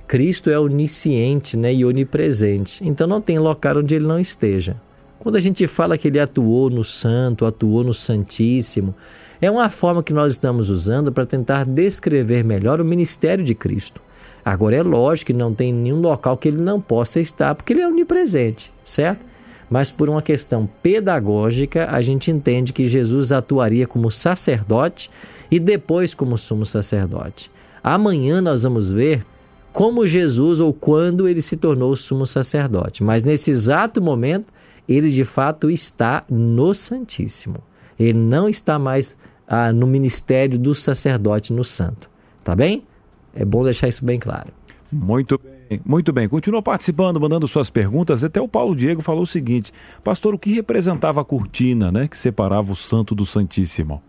Cristo 0.06 0.50
é 0.50 0.58
onisciente 0.58 1.56
né, 1.56 1.72
e 1.72 1.84
onipresente, 1.84 2.86
então 2.86 3.06
não 3.06 3.20
tem 3.20 3.38
local 3.38 3.78
onde 3.78 3.94
ele 3.94 4.06
não 4.06 4.18
esteja. 4.18 4.76
Quando 5.18 5.36
a 5.36 5.40
gente 5.40 5.66
fala 5.68 5.96
que 5.96 6.08
ele 6.08 6.18
atuou 6.18 6.68
no 6.68 6.82
santo, 6.82 7.46
atuou 7.46 7.84
no 7.84 7.94
santíssimo, 7.94 8.94
é 9.40 9.50
uma 9.50 9.70
forma 9.70 10.02
que 10.02 10.12
nós 10.12 10.32
estamos 10.32 10.68
usando 10.68 11.12
para 11.12 11.24
tentar 11.24 11.64
descrever 11.64 12.44
melhor 12.44 12.80
o 12.80 12.84
ministério 12.84 13.44
de 13.44 13.54
Cristo. 13.54 14.00
Agora 14.44 14.74
é 14.74 14.82
lógico 14.82 15.28
que 15.28 15.32
não 15.32 15.54
tem 15.54 15.72
nenhum 15.72 16.00
local 16.00 16.36
que 16.36 16.48
ele 16.48 16.60
não 16.60 16.80
possa 16.80 17.20
estar, 17.20 17.54
porque 17.54 17.72
ele 17.72 17.82
é 17.82 17.86
onipresente, 17.86 18.72
certo? 18.82 19.24
Mas 19.72 19.90
por 19.90 20.10
uma 20.10 20.20
questão 20.20 20.68
pedagógica, 20.82 21.88
a 21.90 22.02
gente 22.02 22.30
entende 22.30 22.74
que 22.74 22.86
Jesus 22.86 23.32
atuaria 23.32 23.86
como 23.86 24.10
sacerdote 24.10 25.10
e 25.50 25.58
depois 25.58 26.12
como 26.12 26.36
sumo 26.36 26.66
sacerdote. 26.66 27.50
Amanhã 27.82 28.42
nós 28.42 28.64
vamos 28.64 28.92
ver 28.92 29.24
como 29.72 30.06
Jesus 30.06 30.60
ou 30.60 30.74
quando 30.74 31.26
ele 31.26 31.40
se 31.40 31.56
tornou 31.56 31.96
sumo 31.96 32.26
sacerdote, 32.26 33.02
mas 33.02 33.24
nesse 33.24 33.50
exato 33.50 34.02
momento, 34.02 34.52
ele 34.86 35.08
de 35.08 35.24
fato 35.24 35.70
está 35.70 36.22
no 36.28 36.74
Santíssimo. 36.74 37.56
Ele 37.98 38.18
não 38.18 38.50
está 38.50 38.78
mais 38.78 39.16
ah, 39.48 39.72
no 39.72 39.86
ministério 39.86 40.58
do 40.58 40.74
sacerdote 40.74 41.50
no 41.50 41.64
santo. 41.64 42.10
Tá 42.44 42.54
bem? 42.54 42.82
É 43.34 43.42
bom 43.42 43.64
deixar 43.64 43.88
isso 43.88 44.04
bem 44.04 44.18
claro. 44.18 44.52
Muito 44.92 45.40
bem. 45.42 45.51
Muito 45.84 46.12
bem, 46.12 46.28
continua 46.28 46.62
participando, 46.62 47.20
mandando 47.20 47.46
suas 47.46 47.70
perguntas. 47.70 48.24
Até 48.24 48.40
o 48.40 48.48
Paulo 48.48 48.74
Diego 48.74 49.02
falou 49.02 49.22
o 49.22 49.26
seguinte: 49.26 49.72
Pastor, 50.02 50.34
o 50.34 50.38
que 50.38 50.52
representava 50.52 51.20
a 51.20 51.24
cortina 51.24 51.92
né, 51.92 52.08
que 52.08 52.16
separava 52.16 52.72
o 52.72 52.76
santo 52.76 53.14
do 53.14 53.24
santíssimo? 53.26 54.02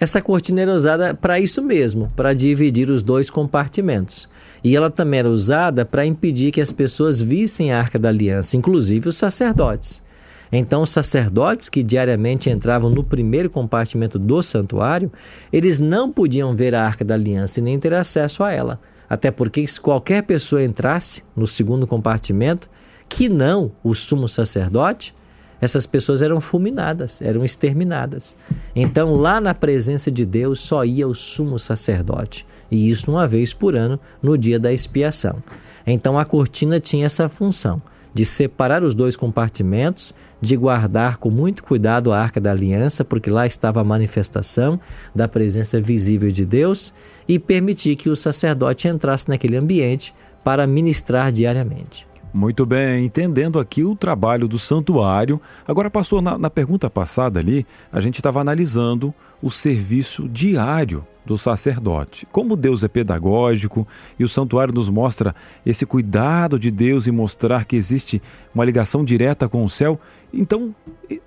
Essa 0.00 0.20
cortina 0.20 0.62
era 0.62 0.72
usada 0.72 1.14
para 1.14 1.38
isso 1.38 1.62
mesmo, 1.62 2.12
para 2.16 2.34
dividir 2.34 2.90
os 2.90 3.02
dois 3.02 3.30
compartimentos. 3.30 4.28
E 4.64 4.76
ela 4.76 4.90
também 4.90 5.20
era 5.20 5.30
usada 5.30 5.84
para 5.84 6.04
impedir 6.04 6.50
que 6.50 6.60
as 6.60 6.72
pessoas 6.72 7.20
vissem 7.20 7.72
a 7.72 7.78
arca 7.78 7.98
da 7.98 8.08
aliança, 8.08 8.56
inclusive 8.56 9.08
os 9.08 9.16
sacerdotes. 9.16 10.02
Então, 10.50 10.82
os 10.82 10.90
sacerdotes 10.90 11.68
que 11.70 11.82
diariamente 11.82 12.50
entravam 12.50 12.90
no 12.90 13.02
primeiro 13.02 13.48
compartimento 13.48 14.18
do 14.18 14.42
santuário, 14.42 15.10
eles 15.50 15.80
não 15.80 16.12
podiam 16.12 16.54
ver 16.54 16.74
a 16.74 16.84
arca 16.84 17.04
da 17.04 17.14
aliança 17.14 17.58
e 17.58 17.62
nem 17.62 17.78
ter 17.78 17.94
acesso 17.94 18.44
a 18.44 18.52
ela. 18.52 18.78
Até 19.12 19.30
porque 19.30 19.66
se 19.66 19.78
qualquer 19.78 20.22
pessoa 20.22 20.64
entrasse 20.64 21.22
no 21.36 21.46
segundo 21.46 21.86
compartimento, 21.86 22.66
que 23.10 23.28
não 23.28 23.70
o 23.84 23.94
sumo 23.94 24.26
sacerdote, 24.26 25.14
essas 25.60 25.84
pessoas 25.84 26.22
eram 26.22 26.40
fulminadas, 26.40 27.20
eram 27.20 27.44
exterminadas. 27.44 28.38
Então, 28.74 29.14
lá 29.14 29.38
na 29.38 29.52
presença 29.52 30.10
de 30.10 30.24
Deus 30.24 30.60
só 30.60 30.82
ia 30.82 31.06
o 31.06 31.14
sumo 31.14 31.58
sacerdote, 31.58 32.46
e 32.70 32.88
isso 32.88 33.10
uma 33.10 33.28
vez 33.28 33.52
por 33.52 33.76
ano, 33.76 34.00
no 34.22 34.38
dia 34.38 34.58
da 34.58 34.72
expiação. 34.72 35.42
Então, 35.86 36.18
a 36.18 36.24
cortina 36.24 36.80
tinha 36.80 37.04
essa 37.04 37.28
função 37.28 37.82
de 38.14 38.24
separar 38.24 38.82
os 38.82 38.94
dois 38.94 39.14
compartimentos, 39.14 40.14
de 40.42 40.56
guardar 40.56 41.18
com 41.18 41.30
muito 41.30 41.62
cuidado 41.62 42.12
a 42.12 42.20
arca 42.20 42.40
da 42.40 42.50
aliança, 42.50 43.04
porque 43.04 43.30
lá 43.30 43.46
estava 43.46 43.80
a 43.80 43.84
manifestação 43.84 44.78
da 45.14 45.28
presença 45.28 45.80
visível 45.80 46.32
de 46.32 46.44
Deus, 46.44 46.92
e 47.28 47.38
permitir 47.38 47.94
que 47.94 48.10
o 48.10 48.16
sacerdote 48.16 48.88
entrasse 48.88 49.28
naquele 49.28 49.56
ambiente 49.56 50.12
para 50.42 50.66
ministrar 50.66 51.30
diariamente. 51.30 52.11
Muito 52.32 52.64
bem, 52.64 53.04
entendendo 53.04 53.58
aqui 53.58 53.84
o 53.84 53.94
trabalho 53.94 54.48
do 54.48 54.58
santuário. 54.58 55.40
Agora, 55.68 55.90
pastor, 55.90 56.22
na, 56.22 56.38
na 56.38 56.48
pergunta 56.48 56.88
passada 56.88 57.38
ali, 57.38 57.66
a 57.92 58.00
gente 58.00 58.16
estava 58.16 58.40
analisando 58.40 59.14
o 59.42 59.50
serviço 59.50 60.28
diário 60.28 61.06
do 61.24 61.38
sacerdote. 61.38 62.26
Como 62.32 62.56
Deus 62.56 62.82
é 62.82 62.88
pedagógico 62.88 63.86
e 64.18 64.24
o 64.24 64.28
santuário 64.28 64.74
nos 64.74 64.88
mostra 64.88 65.34
esse 65.64 65.86
cuidado 65.86 66.58
de 66.58 66.70
Deus 66.70 67.06
em 67.06 67.12
mostrar 67.12 67.64
que 67.64 67.76
existe 67.76 68.20
uma 68.54 68.64
ligação 68.64 69.04
direta 69.04 69.48
com 69.48 69.64
o 69.64 69.68
céu, 69.68 70.00
então, 70.32 70.74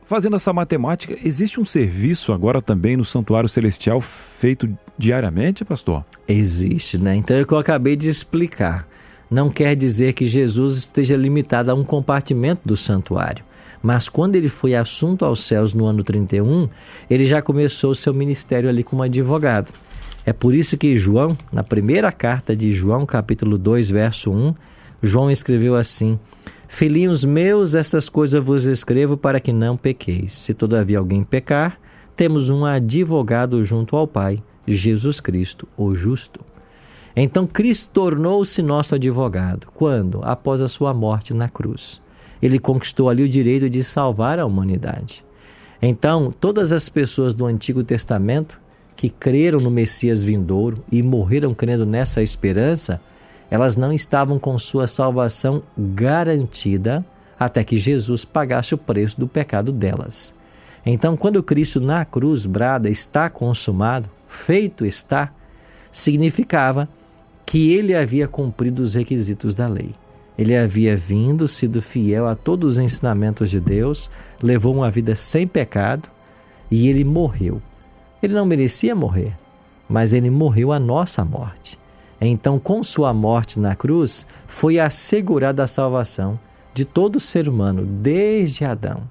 fazendo 0.04 0.36
essa 0.36 0.52
matemática, 0.52 1.16
existe 1.24 1.60
um 1.60 1.66
serviço 1.66 2.34
agora 2.34 2.62
também 2.62 2.98
no 2.98 3.06
santuário 3.06 3.48
celestial 3.48 4.02
feito 4.02 4.68
diariamente, 4.98 5.64
pastor? 5.64 6.04
Existe, 6.28 6.98
né? 6.98 7.16
Então 7.16 7.38
é 7.38 7.44
o 7.44 7.46
que 7.46 7.54
eu 7.54 7.60
acabei 7.60 7.96
de 7.96 8.10
explicar 8.10 8.88
não 9.30 9.50
quer 9.50 9.76
dizer 9.76 10.14
que 10.14 10.26
Jesus 10.26 10.78
esteja 10.78 11.18
limitado 11.18 11.72
a 11.72 11.74
um 11.74 11.84
compartimento 11.84 12.62
do 12.68 12.78
santuário. 12.78 13.44
Mas 13.82 14.10
quando 14.10 14.36
ele 14.36 14.50
foi 14.50 14.74
assunto 14.76 15.26
aos 15.26 15.44
céus 15.44 15.74
no 15.74 15.86
ano 15.86 16.04
31, 16.04 16.68
ele 17.10 17.28
já 17.28 17.42
começou 17.42 17.92
o 17.92 17.96
seu 17.96 18.14
ministério 18.14 18.70
ali 18.70 18.84
como 18.84 19.04
advogado. 19.04 19.72
É 20.26 20.34
por 20.34 20.56
isso 20.56 20.76
que 20.76 20.98
João, 20.98 21.38
na 21.52 21.64
primeira 21.64 22.12
carta 22.12 22.56
de 22.56 22.74
João, 22.74 23.06
capítulo 23.06 23.58
2, 23.58 23.90
verso 23.92 24.32
1, 24.32 24.56
João 25.04 25.30
escreveu 25.30 25.76
assim: 25.76 26.20
Filhinhos 26.68 27.24
meus, 27.24 27.76
estas 27.76 28.10
coisas 28.10 28.44
vos 28.44 28.66
escrevo 28.66 29.16
para 29.16 29.40
que 29.40 29.54
não 29.54 29.78
pequeis. 29.78 30.34
Se 30.34 30.54
todavia 30.54 30.98
alguém 30.98 31.24
pecar, 31.24 31.80
temos 32.16 32.50
um 32.50 32.66
advogado 32.66 33.64
junto 33.64 33.96
ao 33.96 34.08
Pai, 34.08 34.42
Jesus 34.68 35.20
Cristo, 35.20 35.68
o 35.78 35.94
justo. 35.94 36.40
Então 37.16 37.48
Cristo 37.48 37.90
tornou-se 37.92 38.62
nosso 38.62 38.96
advogado. 38.96 39.68
Quando? 39.74 40.20
Após 40.24 40.62
a 40.62 40.68
sua 40.68 40.94
morte 40.94 41.34
na 41.34 41.48
cruz. 41.48 42.02
Ele 42.42 42.60
conquistou 42.60 43.10
ali 43.10 43.24
o 43.24 43.30
direito 43.30 43.70
de 43.70 43.84
salvar 43.84 44.38
a 44.38 44.46
humanidade. 44.46 45.24
Então, 45.82 46.32
todas 46.32 46.72
as 46.72 46.90
pessoas 46.90 47.34
do 47.34 47.46
Antigo 47.46 47.84
Testamento 47.84 48.60
que 48.96 49.10
creram 49.10 49.60
no 49.60 49.70
Messias 49.70 50.24
vindouro 50.24 50.84
e 50.92 51.04
morreram 51.04 51.54
crendo 51.54 51.86
nessa 51.86 52.24
esperança, 52.24 53.02
elas 53.50 53.76
não 53.76 53.92
estavam 53.92 54.40
com 54.40 54.58
sua 54.58 54.88
salvação 54.88 55.62
garantida 55.78 57.06
até 57.38 57.64
que 57.64 57.78
Jesus 57.78 58.24
pagasse 58.24 58.74
o 58.74 58.78
preço 58.78 59.20
do 59.20 59.28
pecado 59.28 59.72
delas. 59.72 60.34
Então, 60.86 61.18
quando 61.18 61.44
Cristo 61.44 61.82
na 61.82 62.06
cruz 62.06 62.46
brada 62.46 62.90
está 62.90 63.30
consumado, 63.30 64.10
feito 64.28 64.86
está, 64.86 65.34
significava 65.92 66.88
que 67.56 67.74
ele 67.74 67.96
havia 67.96 68.28
cumprido 68.28 68.84
os 68.84 68.96
requisitos 68.96 69.56
da 69.56 69.66
lei. 69.66 69.92
Ele 70.38 70.58
havia 70.58 70.98
vindo, 70.98 71.48
sido 71.48 71.82
fiel 71.82 72.28
a 72.28 72.36
todos 72.36 72.74
os 72.74 72.80
ensinamentos 72.84 73.50
de 73.50 73.62
Deus, 73.62 74.12
levou 74.44 74.76
uma 74.76 74.92
vida 74.92 75.16
sem 75.16 75.48
pecado 75.48 76.10
e 76.70 76.90
ele 76.90 77.06
morreu. 77.06 77.62
Ele 78.22 78.34
não 78.34 78.46
merecia 78.46 78.94
morrer, 78.94 79.34
mas 79.88 80.12
ele 80.12 80.30
morreu 80.30 80.74
a 80.74 80.80
nossa 80.80 81.24
morte. 81.24 81.80
Então, 82.20 82.60
com 82.60 82.84
sua 82.84 83.14
morte 83.14 83.58
na 83.58 83.74
cruz, 83.74 84.28
foi 84.48 84.78
assegurada 84.78 85.64
a 85.64 85.68
salvação 85.68 86.38
de 86.74 86.84
todo 86.84 87.22
ser 87.22 87.48
humano, 87.48 87.86
desde 87.86 88.66
Adão. 88.66 89.10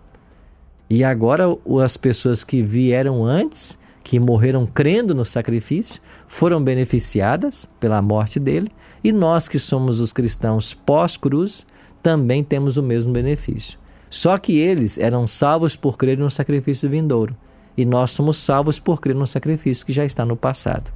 E 0.91 1.03
agora, 1.03 1.45
as 1.83 1.97
pessoas 1.97 2.45
que 2.45 2.63
vieram 2.63 3.25
antes, 3.25 3.79
que 4.05 4.21
morreram 4.21 4.67
crendo 4.67 5.15
no 5.15 5.25
sacrifício, 5.25 6.01
foram 6.29 6.63
beneficiadas 6.63 7.67
pela 7.81 8.03
morte 8.03 8.39
dele, 8.39 8.69
e 9.03 9.11
nós 9.11 9.49
que 9.49 9.59
somos 9.59 9.99
os 9.99 10.13
cristãos 10.13 10.75
pós-cruz, 10.75 11.67
também 12.03 12.45
temos 12.45 12.77
o 12.77 12.83
mesmo 12.83 13.15
benefício. 13.15 13.79
Só 14.11 14.37
que 14.37 14.59
eles 14.59 14.99
eram 14.99 15.27
salvos 15.27 15.75
por 15.75 15.97
crer 15.97 16.19
no 16.19 16.31
sacrifício 16.31 16.89
vindouro, 16.89 17.35
e 17.77 17.85
nós 17.87 18.11
somos 18.11 18.37
salvos 18.37 18.79
por 18.79 19.01
crer 19.01 19.17
no 19.17 19.27
sacrifício 19.27 19.87
que 19.87 19.93
já 19.93 20.05
está 20.05 20.25
no 20.25 20.37
passado. 20.37 20.93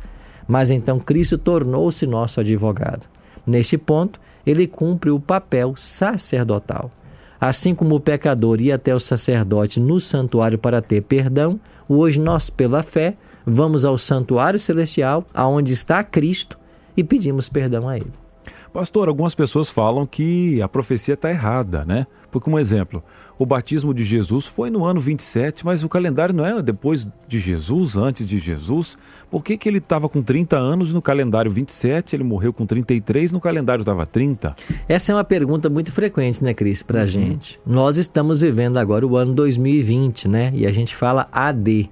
Mas 0.47 0.71
então 0.71 1.01
Cristo 1.01 1.39
tornou-se 1.39 2.07
nosso 2.07 2.41
advogado. 2.41 3.09
Neste 3.47 3.79
ponto, 3.79 4.21
ele 4.47 4.67
cumpre 4.67 5.11
o 5.11 5.19
papel 5.19 5.75
sacerdotal. 5.77 6.91
Assim 7.41 7.75
como 7.75 7.95
o 7.95 8.01
pecador 8.01 8.61
ia 8.61 8.75
até 8.75 8.95
o 8.95 9.01
sacerdote 9.01 9.79
no 9.79 10.01
santuário 10.01 10.59
para 10.59 10.83
ter 10.83 11.03
perdão, 11.03 11.61
hoje 11.89 12.19
nós, 12.19 12.51
pela 12.51 12.83
fé, 12.83 13.17
vamos 13.47 13.85
ao 13.85 13.97
santuário 13.97 14.59
celestial, 14.59 15.25
aonde 15.33 15.73
está 15.73 16.03
Cristo, 16.03 16.59
e 16.97 17.05
pedimos 17.05 17.49
perdão 17.49 17.89
a 17.89 17.97
Ele. 17.97 18.28
Pastor, 18.73 19.09
algumas 19.09 19.35
pessoas 19.35 19.71
falam 19.71 20.07
que 20.07 20.61
a 20.61 20.69
profecia 20.69 21.15
está 21.15 21.31
errada, 21.31 21.85
né? 21.85 22.07
Porque, 22.31 22.51
um 22.51 22.59
exemplo, 22.59 23.03
o 23.39 23.47
batismo 23.47 23.95
de 23.95 24.05
Jesus 24.05 24.47
foi 24.47 24.69
no 24.69 24.85
ano 24.85 25.01
27, 25.01 25.65
mas 25.65 25.83
o 25.83 25.89
calendário 25.89 26.35
não 26.35 26.45
é 26.45 26.61
depois 26.61 27.09
de 27.27 27.39
Jesus, 27.39 27.97
antes 27.97 28.29
de 28.29 28.39
Jesus. 28.39 28.99
Por 29.31 29.43
que, 29.43 29.57
que 29.57 29.69
ele 29.69 29.79
estava 29.79 30.09
com 30.09 30.23
30 30.23 30.57
anos 30.57 30.93
no 30.93 31.01
calendário 31.01 31.51
27, 31.51 32.15
ele 32.15 32.25
morreu 32.25 32.53
com 32.53 32.67
33, 32.67 33.33
no 33.33 33.41
calendário 33.41 33.83
estava 33.83 34.05
30? 34.05 34.55
Essa 34.89 35.13
é 35.13 35.15
uma 35.15 35.25
pergunta 35.25 35.71
muito 35.71 35.91
frequente, 35.91 36.45
né, 36.45 36.53
Cris, 36.53 36.83
para 36.83 37.01
a 37.01 37.03
uhum. 37.05 37.09
gente. 37.09 37.59
Nós 37.65 37.97
estamos 37.97 38.41
vivendo 38.41 38.77
agora 38.77 39.07
o 39.07 39.17
ano 39.17 39.33
2020, 39.35 40.29
né? 40.29 40.53
E 40.55 40.67
a 40.67 40.73
gente 40.73 40.95
fala 40.95 41.29
AD, 41.33 41.91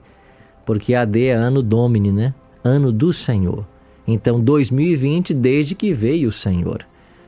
porque 0.67 0.95
AD 0.95 1.27
é 1.27 1.33
ano 1.33 1.63
Domini, 1.63 2.13
né? 2.13 2.35
Ano 2.63 2.93
do 2.93 3.13
Senhor. 3.13 3.65
Então, 4.07 4.41
2020, 4.41 5.35
desde 5.35 5.75
que 5.75 5.93
veio 5.93 6.29
o 6.29 6.33
Senhor. 6.33 6.87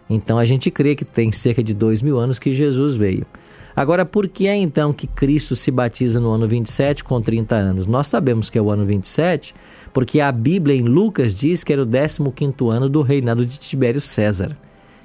Então, 0.09 0.39
a 0.39 0.45
gente 0.45 0.71
crê 0.71 0.95
que 0.95 1.05
tem 1.05 1.33
cerca 1.33 1.63
de 1.63 1.75
dois 1.75 2.01
mil 2.03 2.19
anos 2.19 2.39
que 2.39 2.55
Jesus 2.55 2.97
veio. 2.97 3.27
Agora, 3.75 4.05
por 4.05 4.27
que 4.27 4.49
é 4.49 4.57
então 4.57 4.93
que 4.93 5.07
Cristo 5.07 5.55
se 5.55 5.71
batiza 5.71 6.19
no 6.19 6.33
ano 6.33 6.49
27 6.49 7.05
com 7.05 7.21
30 7.21 7.55
anos? 7.55 7.87
Nós 7.87 8.09
sabemos 8.09 8.51
que 8.51 8.59
é 8.59 8.63
o 8.63 8.71
ano 8.71 8.85
27 8.85 9.55
porque 9.93 10.21
a 10.21 10.31
Bíblia 10.33 10.77
em 10.77 10.83
Lucas 10.83 11.35
diz 11.35 11.65
que 11.65 11.73
era 11.73 11.83
o 11.83 11.87
15 11.87 12.55
ano 12.71 12.89
do 12.89 13.03
reinado 13.03 13.45
de 13.45 13.59
Tibério 13.59 14.01
César. 14.01 14.57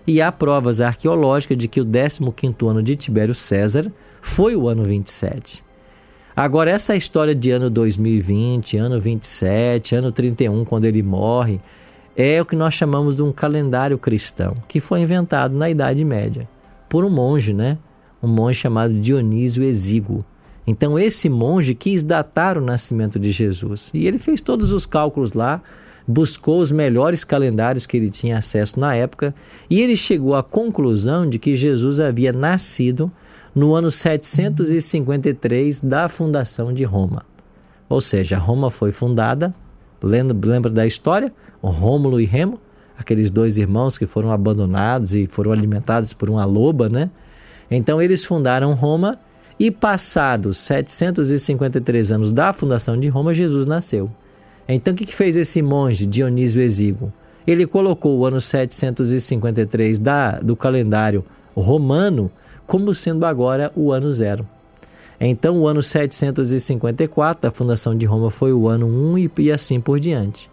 E 0.05 0.21
há 0.21 0.31
provas 0.31 0.81
arqueológicas 0.81 1.57
de 1.57 1.67
que 1.67 1.79
o 1.79 1.85
15 1.85 2.21
ano 2.67 2.83
de 2.83 2.95
Tibério 2.95 3.33
César 3.33 3.91
foi 4.21 4.55
o 4.55 4.67
ano 4.67 4.83
27. 4.83 5.63
Agora, 6.35 6.71
essa 6.71 6.95
história 6.95 7.35
de 7.35 7.51
ano 7.51 7.69
2020, 7.69 8.75
ano 8.77 8.99
27, 8.99 9.95
ano 9.95 10.11
31, 10.11 10.65
quando 10.65 10.85
ele 10.85 11.03
morre, 11.03 11.61
é 12.17 12.41
o 12.41 12.45
que 12.45 12.55
nós 12.55 12.73
chamamos 12.73 13.15
de 13.15 13.21
um 13.21 13.31
calendário 13.31 13.99
cristão, 13.99 14.55
que 14.67 14.79
foi 14.79 15.01
inventado 15.01 15.55
na 15.55 15.69
Idade 15.69 16.03
Média 16.03 16.49
por 16.89 17.05
um 17.05 17.09
monge, 17.09 17.53
né? 17.53 17.77
Um 18.21 18.27
monge 18.27 18.59
chamado 18.59 18.99
Dionísio 18.99 19.63
Exíguo. 19.63 20.25
Então, 20.65 20.97
esse 20.97 21.29
monge 21.29 21.75
quis 21.75 22.01
datar 22.01 22.57
o 22.57 22.61
nascimento 22.61 23.19
de 23.19 23.31
Jesus 23.31 23.91
e 23.93 24.07
ele 24.07 24.17
fez 24.17 24.41
todos 24.41 24.71
os 24.71 24.87
cálculos 24.87 25.33
lá, 25.33 25.61
buscou 26.07 26.61
os 26.61 26.71
melhores 26.71 27.23
calendários 27.23 27.85
que 27.85 27.95
ele 27.95 28.09
tinha 28.09 28.39
acesso 28.39 28.79
na 28.79 28.95
época 28.95 29.35
e 29.69 29.79
ele 29.79 29.95
chegou 29.95 30.33
à 30.33 30.41
conclusão 30.41 31.29
de 31.29 31.37
que 31.37 31.55
Jesus 31.55 31.99
havia 31.99 32.33
nascido 32.33 33.11
no 33.53 33.75
ano 33.75 33.91
753 33.91 35.81
da 35.81 36.09
fundação 36.09 36.73
de 36.73 36.83
Roma. 36.83 37.23
Ou 37.87 38.01
seja, 38.01 38.37
Roma 38.37 38.71
foi 38.71 38.91
fundada, 38.91 39.53
lembra, 40.01 40.37
lembra 40.49 40.71
da 40.71 40.85
história? 40.87 41.31
O 41.61 41.69
Rômulo 41.69 42.19
e 42.19 42.25
Remo, 42.25 42.59
aqueles 42.97 43.29
dois 43.29 43.57
irmãos 43.57 43.97
que 43.97 44.05
foram 44.05 44.31
abandonados 44.31 45.13
e 45.13 45.27
foram 45.27 45.51
alimentados 45.51 46.13
por 46.13 46.29
uma 46.29 46.45
loba, 46.45 46.89
né? 46.89 47.09
Então 47.69 48.01
eles 48.01 48.25
fundaram 48.25 48.73
Roma 48.73 49.19
e 49.59 49.69
passados 49.69 50.57
753 50.57 52.11
anos 52.11 52.33
da 52.33 52.51
fundação 52.51 52.99
de 52.99 53.07
Roma, 53.07 53.33
Jesus 53.33 53.65
nasceu. 53.65 54.09
Então 54.67 54.93
o 54.93 54.97
que, 54.97 55.05
que 55.05 55.15
fez 55.15 55.37
esse 55.37 55.61
monge 55.61 56.05
Dionísio 56.05 56.61
Exíguo? 56.61 57.13
Ele 57.45 57.67
colocou 57.67 58.17
o 58.17 58.25
ano 58.25 58.39
753 58.39 59.99
da, 59.99 60.39
do 60.39 60.55
calendário 60.55 61.23
romano 61.55 62.31
como 62.65 62.93
sendo 62.93 63.25
agora 63.25 63.71
o 63.75 63.91
ano 63.91 64.11
zero. 64.11 64.47
Então, 65.19 65.57
o 65.59 65.67
ano 65.67 65.81
754 65.81 67.41
da 67.43 67.51
fundação 67.51 67.95
de 67.95 68.05
Roma 68.05 68.29
foi 68.29 68.51
o 68.51 68.67
ano 68.67 68.87
1 68.87 69.17
e, 69.17 69.31
e 69.39 69.51
assim 69.51 69.79
por 69.79 69.99
diante. 69.99 70.49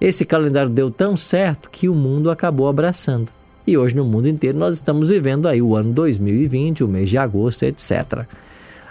Esse 0.00 0.24
calendário 0.24 0.70
deu 0.70 0.90
tão 0.90 1.16
certo 1.16 1.70
que 1.70 1.88
o 1.88 1.94
mundo 1.94 2.30
acabou 2.30 2.68
abraçando. 2.68 3.30
E 3.66 3.76
hoje, 3.76 3.96
no 3.96 4.04
mundo 4.04 4.28
inteiro, 4.28 4.58
nós 4.58 4.74
estamos 4.74 5.08
vivendo 5.08 5.48
aí 5.48 5.62
o 5.62 5.74
ano 5.74 5.92
2020, 5.92 6.84
o 6.84 6.88
mês 6.88 7.08
de 7.08 7.16
agosto, 7.16 7.62
etc. 7.64 8.26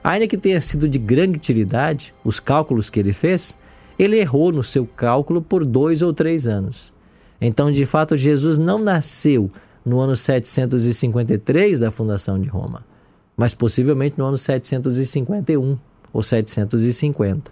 Ainda 0.04 0.28
que 0.28 0.38
tenha 0.38 0.60
sido 0.60 0.88
de 0.88 0.98
grande 0.98 1.38
utilidade, 1.38 2.14
os 2.24 2.40
cálculos 2.40 2.90
que 2.90 3.00
ele 3.00 3.14
fez, 3.14 3.58
ele 3.98 4.18
errou 4.18 4.52
no 4.52 4.64
seu 4.64 4.86
cálculo 4.86 5.42
por 5.42 5.66
dois 5.66 6.02
ou 6.02 6.14
três 6.14 6.48
anos. 6.48 6.92
Então, 7.40 7.72
de 7.72 7.86
fato, 7.86 8.18
Jesus 8.18 8.58
não 8.58 8.80
nasceu 8.80 9.50
no 9.86 10.00
ano 10.00 10.16
753 10.16 11.80
da 11.80 11.92
fundação 11.92 12.40
de 12.40 12.48
Roma, 12.48 12.86
mas 13.36 13.54
possivelmente 13.54 14.18
no 14.18 14.26
ano 14.26 14.38
751 14.38 15.78
ou 16.12 16.24
750. 16.24 17.52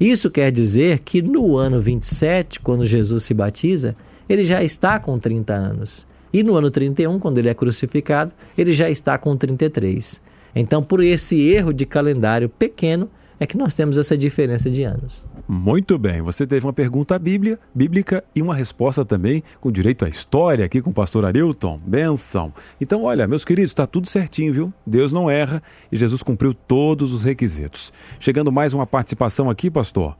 Isso 0.00 0.30
quer 0.30 0.52
dizer 0.52 1.00
que 1.00 1.20
no 1.20 1.56
ano 1.56 1.80
27, 1.80 2.60
quando 2.60 2.84
Jesus 2.84 3.24
se 3.24 3.34
batiza, 3.34 3.96
ele 4.28 4.44
já 4.44 4.62
está 4.62 4.98
com 4.98 5.18
30 5.18 5.52
anos. 5.52 6.06
E 6.32 6.42
no 6.42 6.54
ano 6.54 6.70
31, 6.70 7.18
quando 7.18 7.38
ele 7.38 7.48
é 7.48 7.54
crucificado, 7.54 8.32
ele 8.56 8.72
já 8.72 8.88
está 8.88 9.18
com 9.18 9.36
33. 9.36 10.20
Então, 10.54 10.82
por 10.82 11.02
esse 11.02 11.40
erro 11.40 11.72
de 11.72 11.86
calendário 11.86 12.48
pequeno, 12.48 13.10
é 13.40 13.46
que 13.46 13.56
nós 13.56 13.74
temos 13.74 13.96
essa 13.96 14.16
diferença 14.16 14.70
de 14.70 14.82
anos. 14.82 15.26
Muito 15.46 15.96
bem, 15.98 16.20
você 16.20 16.46
teve 16.46 16.66
uma 16.66 16.72
pergunta 16.72 17.18
bíblia, 17.18 17.58
bíblica 17.74 18.24
e 18.34 18.42
uma 18.42 18.54
resposta 18.54 19.04
também 19.04 19.42
com 19.60 19.70
direito 19.70 20.04
à 20.04 20.08
história 20.08 20.64
aqui 20.64 20.82
com 20.82 20.90
o 20.90 20.94
pastor 20.94 21.24
Arilton. 21.24 21.78
Benção. 21.84 22.52
Então, 22.80 23.04
olha, 23.04 23.26
meus 23.26 23.44
queridos, 23.44 23.70
está 23.70 23.86
tudo 23.86 24.08
certinho, 24.08 24.52
viu? 24.52 24.72
Deus 24.86 25.12
não 25.12 25.30
erra 25.30 25.62
e 25.90 25.96
Jesus 25.96 26.22
cumpriu 26.22 26.52
todos 26.52 27.12
os 27.12 27.24
requisitos. 27.24 27.92
Chegando 28.18 28.52
mais 28.52 28.74
uma 28.74 28.86
participação 28.86 29.48
aqui, 29.48 29.70
pastor. 29.70 30.16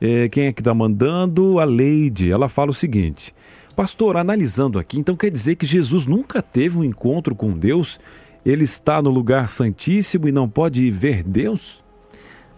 É, 0.00 0.28
quem 0.28 0.46
é 0.46 0.52
que 0.52 0.60
está 0.60 0.74
mandando? 0.74 1.58
A 1.60 1.64
Leide. 1.64 2.30
Ela 2.30 2.48
fala 2.48 2.70
o 2.70 2.74
seguinte: 2.74 3.34
Pastor, 3.76 4.16
analisando 4.16 4.78
aqui, 4.78 4.98
então 4.98 5.16
quer 5.16 5.30
dizer 5.30 5.56
que 5.56 5.66
Jesus 5.66 6.06
nunca 6.06 6.40
teve 6.40 6.78
um 6.78 6.84
encontro 6.84 7.34
com 7.34 7.56
Deus? 7.56 8.00
Ele 8.44 8.64
está 8.64 9.00
no 9.00 9.10
lugar 9.10 9.48
santíssimo 9.48 10.28
e 10.28 10.32
não 10.32 10.48
pode 10.48 10.90
ver 10.90 11.22
Deus? 11.22 11.83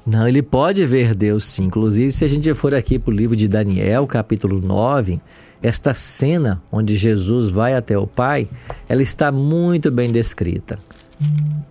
Não, 0.06 0.28
ele 0.28 0.40
pode 0.40 0.86
ver 0.86 1.16
Deus 1.16 1.44
sim. 1.44 1.64
Inclusive, 1.64 2.12
se 2.12 2.24
a 2.24 2.28
gente 2.28 2.54
for 2.54 2.72
aqui 2.72 2.96
para 2.96 3.10
o 3.10 3.16
livro 3.16 3.34
de 3.34 3.48
Daniel, 3.48 4.06
capítulo 4.06 4.60
9, 4.60 5.20
esta 5.60 5.92
cena 5.92 6.62
onde 6.70 6.96
Jesus 6.96 7.50
vai 7.50 7.74
até 7.74 7.98
o 7.98 8.06
Pai, 8.06 8.48
ela 8.88 9.02
está 9.02 9.32
muito 9.32 9.90
bem 9.90 10.12
descrita. 10.12 10.78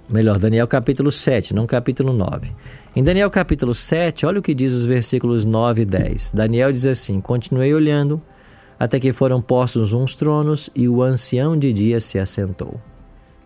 Melhor, 0.09 0.37
Daniel 0.37 0.67
capítulo 0.67 1.13
7, 1.13 1.53
não 1.53 1.65
capítulo 1.65 2.11
9. 2.11 2.51
Em 2.93 3.01
Daniel 3.01 3.29
capítulo 3.29 3.73
7, 3.73 4.25
olha 4.25 4.39
o 4.39 4.41
que 4.41 4.53
diz 4.53 4.73
os 4.73 4.85
versículos 4.85 5.45
9 5.45 5.83
e 5.83 5.85
10. 5.85 6.31
Daniel 6.31 6.73
diz 6.73 6.85
assim: 6.85 7.21
Continuei 7.21 7.73
olhando, 7.73 8.21
até 8.77 8.99
que 8.99 9.13
foram 9.13 9.41
postos 9.41 9.93
uns 9.93 10.13
tronos 10.13 10.69
e 10.75 10.89
o 10.89 11.01
ancião 11.01 11.57
de 11.57 11.71
dias 11.71 12.03
se 12.03 12.19
assentou. 12.19 12.81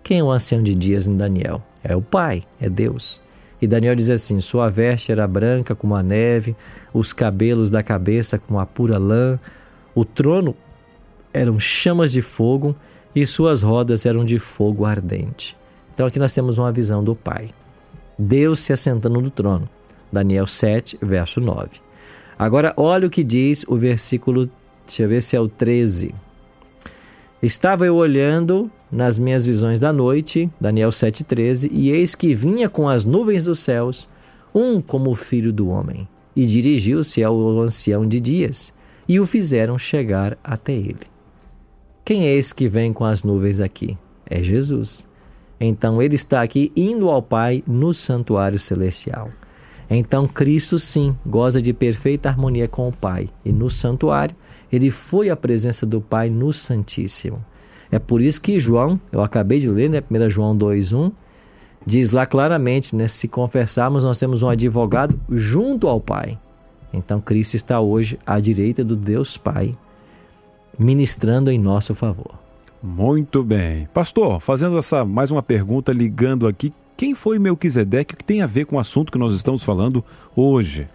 Quem 0.01 0.19
é 0.19 0.23
o 0.23 0.31
ancião 0.31 0.63
de 0.63 0.73
dias 0.73 1.07
em 1.07 1.15
Daniel? 1.15 1.61
É 1.83 1.95
o 1.95 2.01
Pai, 2.01 2.43
é 2.59 2.67
Deus. 2.67 3.21
E 3.61 3.67
Daniel 3.67 3.95
diz 3.95 4.09
assim: 4.09 4.39
Sua 4.39 4.69
veste 4.69 5.11
era 5.11 5.27
branca 5.27 5.75
como 5.75 5.95
a 5.95 6.03
neve, 6.03 6.55
os 6.93 7.13
cabelos 7.13 7.69
da 7.69 7.83
cabeça 7.83 8.37
como 8.39 8.59
a 8.59 8.65
pura 8.65 8.97
lã, 8.97 9.39
o 9.93 10.05
trono 10.05 10.55
eram 11.33 11.59
chamas 11.59 12.11
de 12.11 12.21
fogo 12.21 12.75
e 13.15 13.25
suas 13.25 13.61
rodas 13.61 14.05
eram 14.05 14.23
de 14.23 14.39
fogo 14.39 14.85
ardente. 14.85 15.57
Então 15.93 16.07
aqui 16.07 16.19
nós 16.19 16.33
temos 16.33 16.57
uma 16.57 16.71
visão 16.71 17.03
do 17.03 17.15
Pai. 17.15 17.49
Deus 18.17 18.61
se 18.61 18.73
assentando 18.73 19.21
no 19.21 19.29
trono. 19.29 19.67
Daniel 20.11 20.47
7, 20.47 20.97
verso 21.01 21.39
9. 21.39 21.69
Agora 22.37 22.73
olha 22.77 23.07
o 23.07 23.09
que 23.09 23.23
diz 23.23 23.65
o 23.67 23.75
versículo 23.75 24.49
deixa 24.85 25.03
eu 25.03 25.09
ver 25.09 25.21
se 25.21 25.35
é 25.35 25.39
o 25.39 25.47
13. 25.47 26.15
Estava 27.41 27.85
eu 27.85 27.95
olhando 27.95 28.71
nas 28.91 29.19
minhas 29.19 29.45
visões 29.45 29.79
da 29.79 29.93
noite, 29.93 30.49
Daniel 30.59 30.89
7,13, 30.89 31.69
e 31.71 31.91
eis 31.91 32.15
que 32.15 32.33
vinha 32.33 32.67
com 32.67 32.89
as 32.89 33.05
nuvens 33.05 33.45
dos 33.45 33.59
céus, 33.59 34.07
um 34.53 34.81
como 34.81 35.11
o 35.11 35.15
filho 35.15 35.53
do 35.53 35.69
homem, 35.69 36.07
e 36.35 36.45
dirigiu-se 36.45 37.23
ao 37.23 37.59
ancião 37.59 38.05
de 38.05 38.19
dias, 38.19 38.73
e 39.07 39.19
o 39.19 39.25
fizeram 39.25 39.77
chegar 39.77 40.37
até 40.43 40.73
ele. 40.73 41.07
Quem 42.03 42.25
é 42.25 42.35
esse 42.35 42.55
que 42.55 42.67
vem 42.67 42.91
com 42.91 43.05
as 43.05 43.23
nuvens 43.23 43.59
aqui? 43.59 43.97
É 44.25 44.43
Jesus. 44.43 45.07
Então 45.59 46.01
ele 46.01 46.15
está 46.15 46.41
aqui 46.41 46.71
indo 46.75 47.09
ao 47.09 47.21
Pai 47.21 47.63
no 47.67 47.93
santuário 47.93 48.57
celestial. 48.57 49.29
Então 49.89 50.27
Cristo 50.27 50.79
sim 50.79 51.15
goza 51.25 51.61
de 51.61 51.73
perfeita 51.73 52.29
harmonia 52.29 52.67
com 52.67 52.87
o 52.87 52.95
Pai, 52.95 53.29
e 53.43 53.51
no 53.51 53.69
santuário 53.69 54.35
ele 54.71 54.89
foi 54.89 55.29
à 55.29 55.35
presença 55.35 55.85
do 55.85 55.99
Pai 55.99 56.29
no 56.29 56.53
Santíssimo. 56.53 57.43
É 57.91 57.97
por 57.97 58.21
isso 58.21 58.41
que 58.41 58.59
João, 58.59 58.99
eu 59.11 59.21
acabei 59.21 59.59
de 59.59 59.69
ler, 59.69 59.89
né, 59.89 60.01
1 60.01 60.29
João 60.29 60.55
2:1, 60.55 61.11
diz 61.85 62.11
lá 62.11 62.25
claramente, 62.25 62.95
né, 62.95 63.07
se 63.07 63.27
confessarmos, 63.27 64.03
nós 64.03 64.19
temos 64.19 64.43
um 64.43 64.49
advogado 64.49 65.19
junto 65.29 65.87
ao 65.87 65.99
Pai. 65.99 66.37
Então 66.93 67.19
Cristo 67.19 67.55
está 67.55 67.79
hoje 67.79 68.19
à 68.25 68.39
direita 68.39 68.83
do 68.83 68.95
Deus 68.95 69.37
Pai, 69.37 69.75
ministrando 70.77 71.51
em 71.51 71.57
nosso 71.57 71.95
favor. 71.95 72.33
Muito 72.81 73.43
bem. 73.43 73.87
Pastor, 73.93 74.39
fazendo 74.39 74.77
essa 74.77 75.03
mais 75.03 75.31
uma 75.31 75.43
pergunta 75.43 75.91
ligando 75.91 76.47
aqui, 76.47 76.73
quem 76.95 77.13
foi 77.13 77.39
Melquisedeque? 77.39 78.13
O 78.13 78.17
que 78.17 78.23
tem 78.23 78.41
a 78.41 78.47
ver 78.47 78.65
com 78.65 78.75
o 78.75 78.79
assunto 78.79 79.11
que 79.11 79.17
nós 79.17 79.33
estamos 79.33 79.63
falando 79.63 80.03
hoje? 80.35 80.87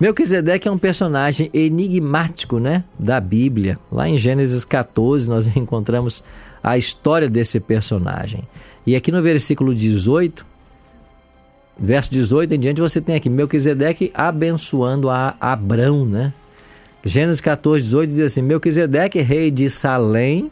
Melquisedeque 0.00 0.68
é 0.68 0.70
um 0.70 0.78
personagem 0.78 1.50
enigmático, 1.52 2.60
né, 2.60 2.84
da 2.96 3.18
Bíblia. 3.18 3.78
Lá 3.90 4.08
em 4.08 4.16
Gênesis 4.16 4.64
14 4.64 5.28
nós 5.28 5.48
encontramos 5.56 6.22
a 6.62 6.78
história 6.78 7.28
desse 7.28 7.58
personagem. 7.58 8.46
E 8.86 8.94
aqui 8.94 9.10
no 9.10 9.20
versículo 9.20 9.74
18, 9.74 10.46
verso 11.78 12.12
18 12.12 12.54
em 12.54 12.60
diante, 12.60 12.80
você 12.80 13.00
tem 13.00 13.16
aqui 13.16 13.28
Melquisedeque 13.28 14.12
abençoando 14.14 15.10
a 15.10 15.34
Abrão, 15.40 16.04
né? 16.04 16.32
Gênesis 17.04 17.40
14, 17.40 17.84
18 17.84 18.10
diz 18.10 18.20
assim: 18.20 18.42
Melquisedeque, 18.42 19.20
rei 19.20 19.50
de 19.50 19.68
Salém, 19.68 20.50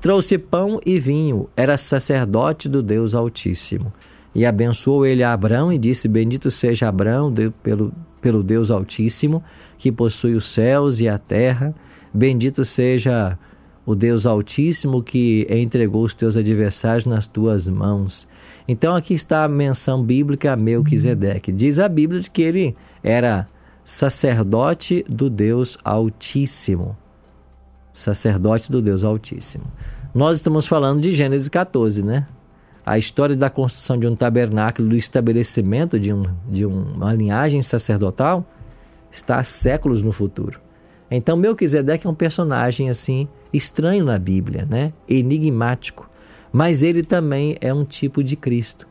trouxe 0.00 0.38
pão 0.38 0.80
e 0.84 0.98
vinho, 0.98 1.48
era 1.56 1.76
sacerdote 1.76 2.68
do 2.68 2.82
Deus 2.82 3.14
Altíssimo. 3.14 3.92
E 4.34 4.44
abençoou 4.44 5.06
ele 5.06 5.22
a 5.22 5.32
Abrão 5.32 5.72
e 5.72 5.78
disse: 5.78 6.08
Bendito 6.08 6.50
seja 6.50 6.88
Abrão 6.88 7.32
pelo 7.62 7.92
pelo 8.24 8.42
Deus 8.42 8.70
Altíssimo, 8.70 9.44
que 9.76 9.92
possui 9.92 10.34
os 10.34 10.46
céus 10.46 10.98
e 10.98 11.06
a 11.06 11.18
terra. 11.18 11.74
Bendito 12.12 12.64
seja 12.64 13.38
o 13.84 13.94
Deus 13.94 14.24
Altíssimo 14.24 15.02
que 15.02 15.46
entregou 15.50 16.02
os 16.02 16.14
teus 16.14 16.34
adversários 16.34 17.04
nas 17.04 17.26
tuas 17.26 17.68
mãos. 17.68 18.26
Então 18.66 18.96
aqui 18.96 19.12
está 19.12 19.44
a 19.44 19.48
menção 19.48 20.02
bíblica 20.02 20.54
a 20.54 20.56
Melquisedeque. 20.56 21.52
Diz 21.52 21.78
a 21.78 21.86
Bíblia 21.86 22.22
que 22.22 22.40
ele 22.40 22.74
era 23.02 23.46
sacerdote 23.84 25.04
do 25.06 25.28
Deus 25.28 25.76
Altíssimo. 25.84 26.96
Sacerdote 27.92 28.72
do 28.72 28.80
Deus 28.80 29.04
Altíssimo. 29.04 29.64
Nós 30.14 30.38
estamos 30.38 30.66
falando 30.66 31.02
de 31.02 31.10
Gênesis 31.10 31.50
14, 31.50 32.02
né? 32.02 32.26
A 32.84 32.98
história 32.98 33.34
da 33.34 33.48
construção 33.48 33.98
de 33.98 34.06
um 34.06 34.14
tabernáculo, 34.14 34.88
do 34.88 34.96
estabelecimento 34.96 35.98
de, 35.98 36.12
um, 36.12 36.24
de 36.48 36.66
uma 36.66 37.12
linhagem 37.14 37.62
sacerdotal, 37.62 38.44
está 39.10 39.36
há 39.36 39.44
séculos 39.44 40.02
no 40.02 40.12
futuro. 40.12 40.60
Então 41.10 41.36
Melquisedeque 41.36 42.06
é 42.06 42.10
um 42.10 42.14
personagem 42.14 42.90
assim 42.90 43.28
estranho 43.52 44.04
na 44.04 44.18
Bíblia, 44.18 44.66
né? 44.68 44.92
Enigmático, 45.08 46.10
mas 46.52 46.82
ele 46.82 47.02
também 47.02 47.56
é 47.60 47.72
um 47.72 47.84
tipo 47.84 48.22
de 48.22 48.36
Cristo. 48.36 48.86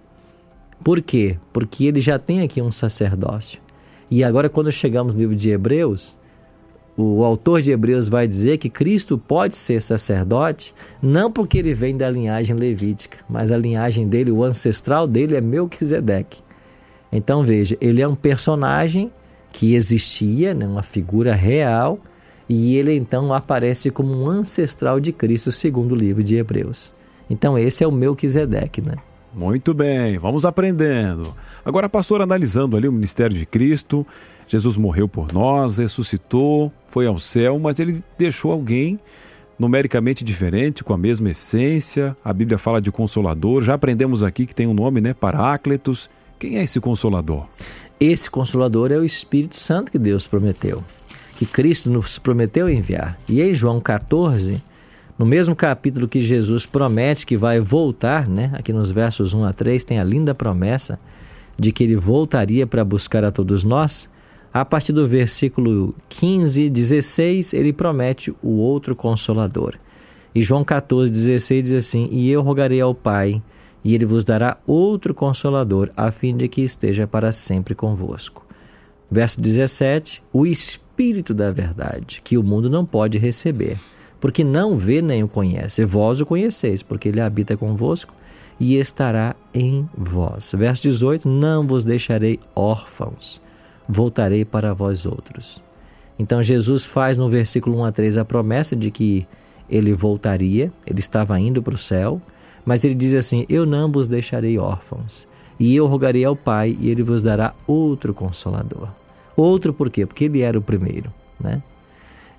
Por 0.83 1.01
quê? 1.01 1.37
Porque 1.51 1.85
ele 1.85 2.01
já 2.01 2.17
tem 2.17 2.41
aqui 2.41 2.61
um 2.61 2.71
sacerdócio. 2.71 3.61
E 4.09 4.23
agora 4.23 4.49
quando 4.49 4.71
chegamos 4.71 5.13
no 5.13 5.21
livro 5.21 5.35
de 5.35 5.49
Hebreus, 5.49 6.17
o 6.95 7.23
autor 7.23 7.61
de 7.61 7.71
Hebreus 7.71 8.07
vai 8.07 8.27
dizer 8.27 8.57
que 8.57 8.69
Cristo 8.69 9.17
pode 9.17 9.55
ser 9.55 9.81
sacerdote, 9.81 10.75
não 11.01 11.31
porque 11.31 11.57
ele 11.57 11.73
vem 11.73 11.97
da 11.97 12.09
linhagem 12.09 12.55
levítica, 12.55 13.17
mas 13.27 13.51
a 13.51 13.57
linhagem 13.57 14.07
dele, 14.07 14.31
o 14.31 14.43
ancestral 14.43 15.07
dele 15.07 15.35
é 15.35 15.41
Melquisedeque. 15.41 16.41
Então 17.11 17.43
veja, 17.43 17.77
ele 17.81 18.01
é 18.01 18.07
um 18.07 18.15
personagem 18.15 19.11
que 19.51 19.75
existia, 19.75 20.53
né, 20.53 20.67
uma 20.67 20.83
figura 20.83 21.33
real, 21.33 21.99
e 22.47 22.77
ele 22.77 22.93
então 22.93 23.33
aparece 23.33 23.89
como 23.89 24.13
um 24.13 24.27
ancestral 24.27 24.99
de 24.99 25.11
Cristo, 25.11 25.51
segundo 25.51 25.93
o 25.93 25.95
livro 25.95 26.23
de 26.23 26.35
Hebreus. 26.35 26.93
Então 27.29 27.57
esse 27.57 27.83
é 27.83 27.87
o 27.87 27.91
Melquisedeque, 27.91 28.81
né? 28.81 28.95
Muito 29.33 29.73
bem, 29.73 30.19
vamos 30.19 30.45
aprendendo. 30.45 31.33
Agora, 31.65 31.89
pastor, 31.89 32.21
analisando 32.21 32.77
ali 32.77 32.87
o 32.87 32.91
ministério 32.91 33.35
de 33.35 33.47
Cristo, 33.47 34.05
Jesus 34.47 34.77
morreu 34.77 35.07
por 35.07 35.31
nós, 35.33 35.77
ressuscitou, 35.77 36.71
foi 36.87 37.07
ao 37.07 37.17
céu, 37.19 37.59
mas 37.59 37.79
ele 37.79 38.03
deixou 38.17 38.51
alguém 38.51 38.99
numericamente 39.57 40.23
diferente, 40.23 40.83
com 40.83 40.93
a 40.93 40.97
mesma 40.97 41.29
essência. 41.29 42.15
A 42.23 42.33
Bíblia 42.33 42.57
fala 42.57 42.81
de 42.81 42.91
consolador. 42.91 43.61
Já 43.61 43.75
aprendemos 43.75 44.23
aqui 44.23 44.45
que 44.45 44.55
tem 44.55 44.67
um 44.67 44.73
nome, 44.73 44.99
né? 44.99 45.13
Paráclitos. 45.13 46.09
Quem 46.39 46.57
é 46.57 46.63
esse 46.63 46.79
consolador? 46.79 47.47
Esse 47.99 48.29
consolador 48.29 48.91
é 48.91 48.97
o 48.97 49.05
Espírito 49.05 49.55
Santo 49.55 49.91
que 49.91 49.97
Deus 49.97 50.27
prometeu, 50.27 50.83
que 51.37 51.45
Cristo 51.45 51.89
nos 51.89 52.19
prometeu 52.19 52.69
enviar. 52.69 53.17
E 53.29 53.41
em 53.41 53.55
João 53.55 53.79
14, 53.79 54.61
no 55.17 55.25
mesmo 55.25 55.55
capítulo 55.55 56.07
que 56.07 56.21
Jesus 56.21 56.65
promete 56.65 57.25
que 57.25 57.37
vai 57.37 57.59
voltar, 57.59 58.27
né? 58.27 58.51
Aqui 58.53 58.73
nos 58.73 58.91
versos 58.91 59.33
1 59.33 59.45
a 59.45 59.53
3 59.53 59.83
tem 59.83 59.99
a 59.99 60.03
linda 60.03 60.35
promessa 60.35 60.99
de 61.57 61.71
que 61.71 61.83
ele 61.83 61.95
voltaria 61.95 62.65
para 62.67 62.83
buscar 62.83 63.23
a 63.23 63.31
todos 63.31 63.63
nós. 63.63 64.09
A 64.53 64.63
partir 64.63 64.93
do 64.93 65.07
versículo 65.07 65.95
15, 66.09 66.69
16, 66.69 67.53
ele 67.53 67.73
promete 67.73 68.33
o 68.43 68.57
outro 68.57 68.95
consolador. 68.95 69.75
E 70.35 70.43
João 70.43 70.63
14, 70.63 71.11
16 71.11 71.63
diz 71.63 71.73
assim: 71.73 72.07
E 72.11 72.29
eu 72.29 72.41
rogarei 72.41 72.79
ao 72.79 72.93
Pai, 72.93 73.41
e 73.83 73.95
ele 73.95 74.05
vos 74.05 74.23
dará 74.23 74.57
outro 74.67 75.13
consolador, 75.13 75.89
a 75.97 76.11
fim 76.11 76.37
de 76.37 76.47
que 76.47 76.61
esteja 76.61 77.07
para 77.07 77.31
sempre 77.31 77.73
convosco. 77.73 78.45
Verso 79.09 79.41
17: 79.41 80.21
O 80.31 80.45
Espírito 80.45 81.33
da 81.33 81.51
Verdade, 81.51 82.21
que 82.23 82.37
o 82.37 82.43
mundo 82.43 82.69
não 82.69 82.85
pode 82.85 83.17
receber 83.17 83.77
porque 84.23 84.41
não 84.41 84.77
vê 84.77 85.01
nem 85.01 85.21
o 85.21 85.27
conhece. 85.27 85.83
Vós 85.83 86.21
o 86.21 86.25
conheceis, 86.25 86.81
porque 86.81 87.09
ele 87.09 87.19
habita 87.19 87.57
convosco 87.57 88.13
e 88.57 88.77
estará 88.77 89.35
em 89.53 89.85
vós. 89.97 90.53
Verso 90.57 90.83
18: 90.83 91.27
Não 91.27 91.67
vos 91.67 91.83
deixarei 91.83 92.39
órfãos, 92.55 93.41
voltarei 93.87 94.45
para 94.45 94.73
vós 94.73 95.05
outros. 95.05 95.63
Então 96.17 96.43
Jesus 96.43 96.85
faz 96.85 97.17
no 97.17 97.29
versículo 97.29 97.79
1 97.79 97.85
a 97.85 97.91
3 97.91 98.17
a 98.17 98.25
promessa 98.25 98.75
de 98.75 98.91
que 98.91 99.27
ele 99.69 99.93
voltaria, 99.93 100.71
ele 100.85 100.99
estava 100.99 101.39
indo 101.39 101.61
para 101.61 101.75
o 101.75 101.77
céu, 101.77 102.21
mas 102.65 102.83
ele 102.83 102.95
diz 102.95 103.13
assim: 103.13 103.45
Eu 103.49 103.65
não 103.65 103.91
vos 103.91 104.07
deixarei 104.07 104.57
órfãos, 104.57 105.27
e 105.59 105.75
eu 105.75 105.87
rogarei 105.87 106.23
ao 106.23 106.35
Pai, 106.35 106.77
e 106.79 106.89
ele 106.89 107.03
vos 107.03 107.23
dará 107.23 107.53
outro 107.65 108.13
consolador. 108.13 108.89
Outro 109.35 109.73
por 109.73 109.89
quê? 109.89 110.05
Porque 110.05 110.25
ele 110.25 110.41
era 110.41 110.57
o 110.57 110.61
primeiro, 110.61 111.11
né? 111.39 111.61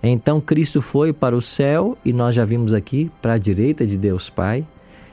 Então 0.03 0.41
Cristo 0.41 0.83
foi 0.83 1.13
para 1.13 1.35
o 1.35 1.41
céu 1.41 1.97
e 2.05 2.13
nós 2.13 2.35
já 2.35 2.45
vimos 2.45 2.75
aqui 2.75 3.11
para 3.23 3.35
a 3.35 3.39
direita 3.39 3.87
de 3.87 3.97
Deus 3.97 4.29
Pai. 4.29 4.65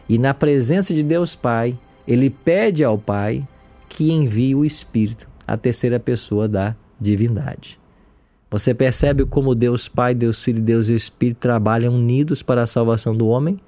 E 0.10 0.18
na 0.18 0.34
presença 0.34 0.94
de 0.94 1.02
Deus 1.02 1.34
Pai, 1.34 1.78
ele 2.06 2.30
pede 2.30 2.84
ao 2.84 2.98
Pai 2.98 3.48
que 3.88 4.12
envie 4.12 4.54
o 4.54 4.66
Espírito, 4.66 5.30
a 5.52 5.58
terceira 5.58 6.00
pessoa 6.00 6.48
da 6.48 6.76
divindade. 7.00 7.78
Você 8.50 8.74
percebe 8.74 9.26
como 9.26 9.54
Deus 9.54 9.90
Pai, 9.90 10.16
Deus 10.16 10.42
Filho 10.42 10.62
Deus 10.62 10.88
Espírito 10.88 11.40
trabalham 11.40 11.94
unidos 11.94 12.42
para 12.42 12.64
a 12.64 12.68
salvação 12.68 13.16
do 13.16 13.28
homem? 13.28 13.60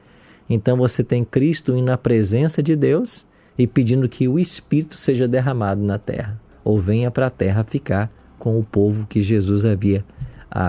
Então 0.49 0.77
você 0.77 1.03
tem 1.03 1.25
Cristo 1.25 1.75
indo 1.75 1.85
na 1.85 1.97
presença 1.97 2.63
de 2.63 2.75
Deus 2.75 3.25
e 3.57 3.67
pedindo 3.67 4.07
que 4.07 4.27
o 4.27 4.39
Espírito 4.39 4.97
seja 4.97 5.27
derramado 5.27 5.81
na 5.81 5.97
terra, 5.97 6.39
ou 6.63 6.79
venha 6.79 7.11
para 7.11 7.27
a 7.27 7.29
terra 7.29 7.65
ficar 7.65 8.09
com 8.39 8.57
o 8.57 8.63
povo 8.63 9.05
que 9.05 9.21
Jesus 9.21 9.65
havia 9.65 10.05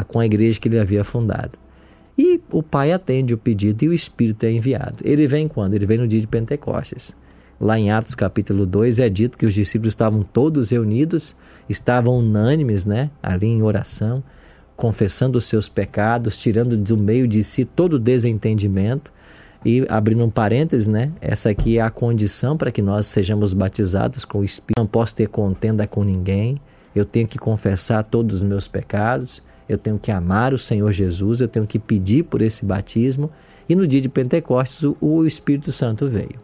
com 0.08 0.18
a 0.18 0.26
igreja 0.26 0.58
que 0.58 0.66
ele 0.66 0.80
havia 0.80 1.04
fundado. 1.04 1.58
E 2.16 2.40
o 2.50 2.62
Pai 2.62 2.90
atende 2.90 3.34
o 3.34 3.38
pedido 3.38 3.84
e 3.84 3.88
o 3.88 3.92
Espírito 3.92 4.46
é 4.46 4.50
enviado. 4.50 4.98
Ele 5.04 5.28
vem 5.28 5.46
quando? 5.46 5.74
Ele 5.74 5.86
vem 5.86 5.98
no 5.98 6.08
dia 6.08 6.20
de 6.20 6.26
Pentecostes. 6.26 7.14
Lá 7.60 7.78
em 7.78 7.90
Atos 7.90 8.14
capítulo 8.14 8.66
2 8.66 8.98
é 8.98 9.08
dito 9.08 9.38
que 9.38 9.46
os 9.46 9.54
discípulos 9.54 9.92
estavam 9.92 10.22
todos 10.22 10.70
reunidos, 10.70 11.36
estavam 11.68 12.18
unânimes, 12.18 12.84
né, 12.84 13.10
ali 13.22 13.46
em 13.46 13.62
oração, 13.62 14.22
confessando 14.76 15.38
os 15.38 15.44
seus 15.44 15.68
pecados, 15.68 16.36
tirando 16.36 16.76
do 16.76 16.96
meio 16.96 17.28
de 17.28 17.44
si 17.44 17.64
todo 17.64 17.94
o 17.94 17.98
desentendimento. 17.98 19.12
E 19.64 19.86
abrindo 19.88 20.22
um 20.22 20.28
parênteses, 20.28 20.86
né? 20.86 21.10
Essa 21.22 21.48
aqui 21.48 21.78
é 21.78 21.80
a 21.80 21.88
condição 21.88 22.54
para 22.54 22.70
que 22.70 22.82
nós 22.82 23.06
sejamos 23.06 23.54
batizados 23.54 24.22
com 24.26 24.40
o 24.40 24.44
Espírito. 24.44 24.78
Não 24.78 24.86
posso 24.86 25.14
ter 25.14 25.26
contenda 25.26 25.86
com 25.86 26.04
ninguém. 26.04 26.58
Eu 26.94 27.06
tenho 27.06 27.26
que 27.26 27.38
confessar 27.38 28.04
todos 28.04 28.36
os 28.36 28.42
meus 28.42 28.68
pecados 28.68 29.42
Eu 29.66 29.78
tenho 29.78 29.98
que 29.98 30.12
amar 30.12 30.52
o 30.52 30.58
Senhor 30.58 30.92
Jesus, 30.92 31.40
eu 31.40 31.48
tenho 31.48 31.66
que 31.66 31.78
pedir 31.78 32.24
por 32.24 32.42
esse 32.42 32.62
batismo. 32.62 33.30
E 33.66 33.74
no 33.74 33.86
dia 33.86 34.02
de 34.02 34.10
Pentecostes, 34.10 34.86
o 35.00 35.24
Espírito 35.24 35.72
Santo 35.72 36.06
veio. 36.06 36.43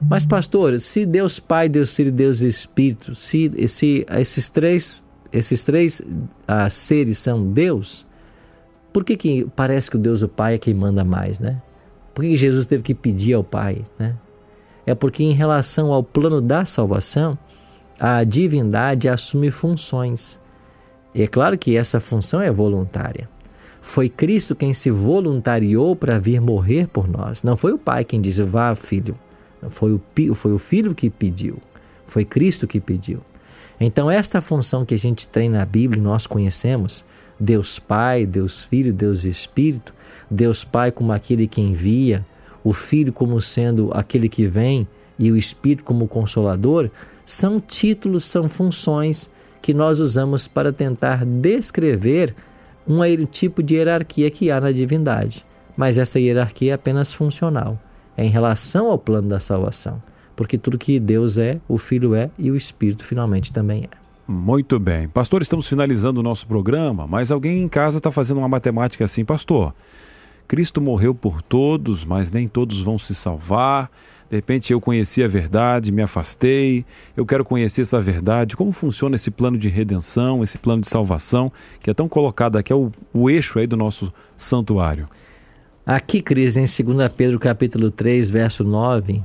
Mas, 0.00 0.24
pastor, 0.24 0.78
se 0.78 1.04
Deus 1.04 1.40
Pai, 1.40 1.68
Deus 1.68 1.94
Filho 1.94 2.08
e 2.08 2.12
Deus 2.12 2.40
Espírito, 2.40 3.14
se, 3.14 3.50
se 3.68 4.06
esses 4.10 4.48
três, 4.48 5.04
esses 5.32 5.64
três 5.64 6.00
uh, 6.00 6.70
seres 6.70 7.18
são 7.18 7.50
Deus, 7.50 8.06
por 8.92 9.04
que, 9.04 9.16
que 9.16 9.46
parece 9.56 9.90
que 9.90 9.96
o 9.96 10.00
Deus 10.00 10.22
o 10.22 10.28
Pai 10.28 10.54
é 10.54 10.58
quem 10.58 10.74
manda 10.74 11.04
mais, 11.04 11.40
né? 11.40 11.60
Por 12.14 12.24
que 12.24 12.36
Jesus 12.36 12.66
teve 12.66 12.82
que 12.82 12.94
pedir 12.94 13.34
ao 13.34 13.44
Pai, 13.44 13.84
né? 13.98 14.16
É 14.86 14.94
porque 14.94 15.22
em 15.22 15.32
relação 15.32 15.92
ao 15.92 16.02
plano 16.02 16.40
da 16.40 16.64
salvação, 16.64 17.36
a 17.98 18.24
divindade 18.24 19.08
assume 19.08 19.50
funções. 19.50 20.40
E 21.14 21.22
é 21.22 21.26
claro 21.26 21.58
que 21.58 21.76
essa 21.76 22.00
função 22.00 22.40
é 22.40 22.50
voluntária. 22.50 23.28
Foi 23.80 24.08
Cristo 24.08 24.54
quem 24.54 24.72
se 24.72 24.90
voluntariou 24.90 25.94
para 25.94 26.18
vir 26.18 26.40
morrer 26.40 26.88
por 26.88 27.08
nós. 27.08 27.42
Não 27.42 27.56
foi 27.56 27.72
o 27.72 27.78
Pai 27.78 28.04
quem 28.04 28.20
disse, 28.20 28.42
vá, 28.42 28.74
filho. 28.74 29.14
Foi 29.68 29.92
o, 29.92 30.34
foi 30.34 30.52
o 30.52 30.58
Filho 30.58 30.94
que 30.94 31.10
pediu. 31.10 31.58
Foi 32.06 32.24
Cristo 32.24 32.66
que 32.66 32.80
pediu. 32.80 33.20
Então, 33.80 34.10
esta 34.10 34.40
função 34.40 34.84
que 34.84 34.94
a 34.94 34.98
gente 34.98 35.28
tem 35.28 35.48
na 35.48 35.64
Bíblia, 35.64 36.02
nós 36.02 36.26
conhecemos, 36.26 37.04
Deus 37.38 37.78
Pai, 37.78 38.26
Deus 38.26 38.64
Filho, 38.64 38.92
Deus 38.92 39.24
Espírito, 39.24 39.94
Deus 40.30 40.64
Pai 40.64 40.90
como 40.90 41.12
aquele 41.12 41.46
que 41.46 41.60
envia, 41.60 42.26
o 42.64 42.72
Filho 42.72 43.12
como 43.12 43.40
sendo 43.40 43.90
aquele 43.94 44.28
que 44.28 44.46
vem 44.46 44.86
e 45.18 45.30
o 45.30 45.36
Espírito 45.36 45.84
como 45.84 46.08
consolador, 46.08 46.90
são 47.24 47.60
títulos, 47.60 48.24
são 48.24 48.48
funções 48.48 49.30
que 49.62 49.74
nós 49.74 50.00
usamos 50.00 50.48
para 50.48 50.72
tentar 50.72 51.24
descrever 51.24 52.34
um 52.86 53.00
tipo 53.26 53.62
de 53.62 53.74
hierarquia 53.74 54.30
que 54.30 54.50
há 54.50 54.60
na 54.60 54.72
divindade. 54.72 55.44
Mas 55.76 55.98
essa 55.98 56.18
hierarquia 56.18 56.72
é 56.72 56.74
apenas 56.74 57.12
funcional, 57.12 57.78
é 58.18 58.24
em 58.24 58.28
relação 58.28 58.90
ao 58.90 58.98
plano 58.98 59.28
da 59.28 59.38
salvação, 59.38 60.02
porque 60.34 60.58
tudo 60.58 60.76
que 60.76 60.98
Deus 60.98 61.38
é, 61.38 61.60
o 61.68 61.78
Filho 61.78 62.16
é 62.16 62.28
e 62.36 62.50
o 62.50 62.56
Espírito 62.56 63.04
finalmente 63.04 63.52
também 63.52 63.84
é. 63.84 63.88
Muito 64.26 64.78
bem. 64.80 65.08
Pastor, 65.08 65.40
estamos 65.40 65.68
finalizando 65.68 66.18
o 66.18 66.22
nosso 66.22 66.44
programa, 66.46 67.06
mas 67.06 67.30
alguém 67.30 67.62
em 67.62 67.68
casa 67.68 67.98
está 67.98 68.10
fazendo 68.10 68.38
uma 68.38 68.48
matemática 68.48 69.04
assim, 69.04 69.24
pastor. 69.24 69.72
Cristo 70.48 70.80
morreu 70.80 71.14
por 71.14 71.40
todos, 71.40 72.04
mas 72.04 72.32
nem 72.32 72.48
todos 72.48 72.80
vão 72.80 72.98
se 72.98 73.14
salvar. 73.14 73.88
De 74.28 74.36
repente 74.36 74.72
eu 74.72 74.80
conheci 74.80 75.22
a 75.22 75.28
verdade, 75.28 75.92
me 75.92 76.02
afastei, 76.02 76.84
eu 77.16 77.24
quero 77.24 77.44
conhecer 77.44 77.82
essa 77.82 78.00
verdade. 78.00 78.56
Como 78.56 78.72
funciona 78.72 79.14
esse 79.14 79.30
plano 79.30 79.56
de 79.56 79.68
redenção, 79.68 80.42
esse 80.42 80.58
plano 80.58 80.82
de 80.82 80.88
salvação, 80.88 81.52
que 81.80 81.88
é 81.88 81.94
tão 81.94 82.08
colocado 82.08 82.56
aqui, 82.56 82.72
é 82.72 82.76
o, 82.76 82.90
o 83.14 83.30
eixo 83.30 83.60
aí 83.60 83.66
do 83.66 83.76
nosso 83.76 84.12
santuário? 84.36 85.06
Aqui, 85.90 86.20
Cris, 86.20 86.58
em 86.58 86.66
2 86.66 87.10
Pedro 87.16 87.38
capítulo 87.38 87.90
3, 87.90 88.28
verso 88.28 88.62
9, 88.62 89.22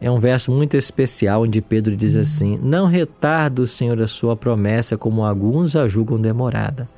é 0.00 0.10
um 0.10 0.18
verso 0.18 0.50
muito 0.50 0.76
especial 0.76 1.42
onde 1.42 1.60
Pedro 1.60 1.94
diz 1.94 2.16
assim: 2.16 2.58
Não 2.60 2.86
retarda 2.88 3.62
o 3.62 3.66
Senhor 3.68 4.02
a 4.02 4.08
sua 4.08 4.36
promessa, 4.36 4.98
como 4.98 5.24
alguns 5.24 5.76
a 5.76 5.86
julgam 5.86 6.20
demorada. 6.20 6.88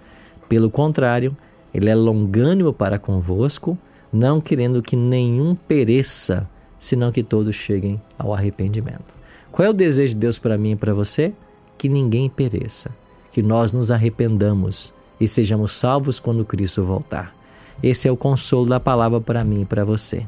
Pelo 0.48 0.70
contrário, 0.70 1.36
ele 1.74 1.90
é 1.90 1.94
longânimo 1.94 2.72
para 2.72 2.98
convosco, 2.98 3.76
não 4.10 4.40
querendo 4.40 4.80
que 4.80 4.96
nenhum 4.96 5.54
pereça, 5.54 6.48
senão 6.78 7.12
que 7.12 7.22
todos 7.22 7.54
cheguem 7.54 8.00
ao 8.18 8.32
arrependimento. 8.32 9.14
Qual 9.52 9.66
é 9.66 9.68
o 9.68 9.74
desejo 9.74 10.14
de 10.14 10.20
Deus 10.20 10.38
para 10.38 10.56
mim 10.56 10.70
e 10.70 10.76
para 10.76 10.94
você? 10.94 11.34
Que 11.76 11.90
ninguém 11.90 12.30
pereça, 12.30 12.90
que 13.30 13.42
nós 13.42 13.72
nos 13.72 13.90
arrependamos 13.90 14.94
e 15.20 15.28
sejamos 15.28 15.74
salvos 15.74 16.18
quando 16.18 16.46
Cristo 16.46 16.82
voltar. 16.82 17.35
Esse 17.82 18.08
é 18.08 18.12
o 18.12 18.16
consolo 18.16 18.66
da 18.66 18.80
palavra 18.80 19.20
para 19.20 19.44
mim 19.44 19.62
e 19.62 19.66
para 19.66 19.84
você. 19.84 20.26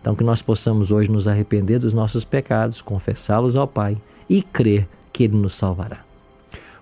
Então, 0.00 0.14
que 0.14 0.24
nós 0.24 0.40
possamos 0.40 0.90
hoje 0.90 1.10
nos 1.10 1.28
arrepender 1.28 1.78
dos 1.78 1.92
nossos 1.92 2.24
pecados, 2.24 2.80
confessá-los 2.80 3.56
ao 3.56 3.68
Pai 3.68 3.98
e 4.28 4.42
crer 4.42 4.88
que 5.12 5.24
Ele 5.24 5.36
nos 5.36 5.54
salvará. 5.54 6.09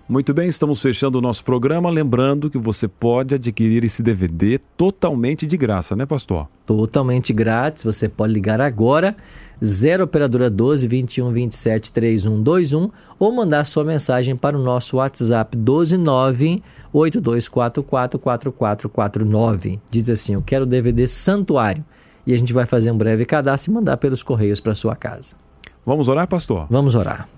Muito 0.09 0.33
bem, 0.33 0.49
estamos 0.49 0.81
fechando 0.81 1.19
o 1.19 1.21
nosso 1.21 1.43
programa. 1.43 1.87
Lembrando 1.87 2.49
que 2.49 2.57
você 2.57 2.87
pode 2.87 3.35
adquirir 3.35 3.83
esse 3.83 4.01
DVD 4.01 4.59
totalmente 4.75 5.45
de 5.45 5.55
graça, 5.55 5.95
né, 5.95 6.03
pastor? 6.03 6.47
Totalmente 6.65 7.31
grátis. 7.31 7.83
Você 7.83 8.09
pode 8.09 8.33
ligar 8.33 8.59
agora, 8.59 9.15
0 9.63 10.05
Operadora 10.05 10.49
12 10.49 10.87
21 10.87 11.31
27 11.31 11.91
3121 11.91 12.89
ou 13.19 13.31
mandar 13.31 13.63
sua 13.65 13.83
mensagem 13.83 14.35
para 14.35 14.57
o 14.57 14.63
nosso 14.63 14.97
WhatsApp 14.97 15.55
129 15.55 16.63
8244 16.91 17.83
4449. 18.17 19.79
Diz 19.91 20.09
assim: 20.09 20.33
Eu 20.33 20.41
quero 20.41 20.63
o 20.63 20.67
DVD 20.67 21.05
Santuário 21.05 21.85
e 22.25 22.33
a 22.33 22.37
gente 22.37 22.51
vai 22.51 22.65
fazer 22.65 22.89
um 22.89 22.97
breve 22.97 23.25
cadastro 23.25 23.71
e 23.71 23.75
mandar 23.75 23.97
pelos 23.97 24.23
correios 24.23 24.59
para 24.59 24.73
sua 24.73 24.95
casa. 24.95 25.35
Vamos 25.85 26.07
orar, 26.07 26.27
pastor? 26.27 26.65
Vamos 26.67 26.95
orar. 26.95 27.29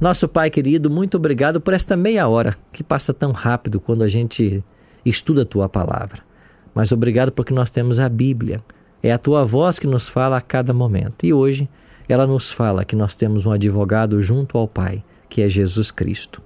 Nosso 0.00 0.28
Pai 0.28 0.50
querido, 0.50 0.88
muito 0.88 1.16
obrigado 1.16 1.60
por 1.60 1.74
esta 1.74 1.96
meia 1.96 2.28
hora 2.28 2.56
que 2.72 2.84
passa 2.84 3.12
tão 3.12 3.32
rápido 3.32 3.80
quando 3.80 4.02
a 4.02 4.08
gente 4.08 4.62
estuda 5.04 5.42
a 5.42 5.46
tua 5.46 5.68
palavra. 5.68 6.22
Mas 6.74 6.92
obrigado 6.92 7.32
porque 7.32 7.52
nós 7.52 7.70
temos 7.70 7.98
a 7.98 8.08
Bíblia. 8.08 8.62
É 9.02 9.12
a 9.12 9.18
tua 9.18 9.44
voz 9.44 9.78
que 9.78 9.86
nos 9.86 10.08
fala 10.08 10.36
a 10.36 10.40
cada 10.40 10.72
momento. 10.72 11.24
E 11.24 11.32
hoje 11.32 11.68
ela 12.08 12.26
nos 12.26 12.50
fala 12.50 12.84
que 12.84 12.96
nós 12.96 13.14
temos 13.14 13.46
um 13.46 13.52
advogado 13.52 14.20
junto 14.22 14.56
ao 14.56 14.68
Pai, 14.68 15.02
que 15.28 15.42
é 15.42 15.48
Jesus 15.48 15.90
Cristo. 15.90 16.42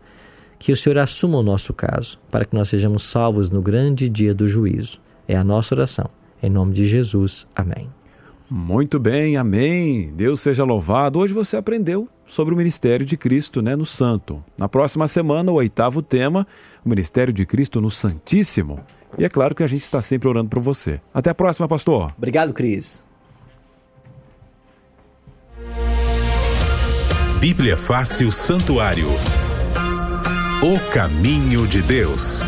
Que 0.58 0.72
o 0.72 0.76
Senhor 0.76 0.98
assuma 0.98 1.38
o 1.38 1.42
nosso 1.42 1.72
caso, 1.72 2.18
para 2.30 2.44
que 2.44 2.54
nós 2.54 2.68
sejamos 2.68 3.02
salvos 3.02 3.50
no 3.50 3.60
grande 3.60 4.08
dia 4.08 4.34
do 4.34 4.46
juízo. 4.46 5.00
É 5.26 5.36
a 5.36 5.44
nossa 5.44 5.74
oração. 5.74 6.08
Em 6.42 6.50
nome 6.50 6.72
de 6.72 6.86
Jesus. 6.86 7.46
Amém. 7.54 7.88
Muito 8.50 8.98
bem, 8.98 9.36
amém. 9.36 10.12
Deus 10.14 10.40
seja 10.40 10.64
louvado. 10.64 11.18
Hoje 11.18 11.32
você 11.32 11.56
aprendeu 11.56 12.08
sobre 12.32 12.54
o 12.54 12.56
ministério 12.56 13.04
de 13.04 13.14
Cristo 13.14 13.60
né, 13.60 13.76
no 13.76 13.84
Santo. 13.84 14.42
Na 14.56 14.66
próxima 14.66 15.06
semana, 15.06 15.52
o 15.52 15.56
oitavo 15.56 16.00
tema, 16.00 16.46
o 16.82 16.88
ministério 16.88 17.30
de 17.30 17.44
Cristo 17.44 17.78
no 17.78 17.90
Santíssimo. 17.90 18.80
E 19.18 19.24
é 19.24 19.28
claro 19.28 19.54
que 19.54 19.62
a 19.62 19.66
gente 19.66 19.82
está 19.82 20.00
sempre 20.00 20.28
orando 20.28 20.48
por 20.48 20.60
você. 20.60 20.98
Até 21.12 21.28
a 21.28 21.34
próxima, 21.34 21.68
pastor. 21.68 22.10
Obrigado, 22.16 22.54
Cris. 22.54 23.04
Bíblia 27.38 27.76
Fácil 27.76 28.32
Santuário. 28.32 29.08
O 30.62 30.90
caminho 30.90 31.66
de 31.66 31.82
Deus. 31.82 32.40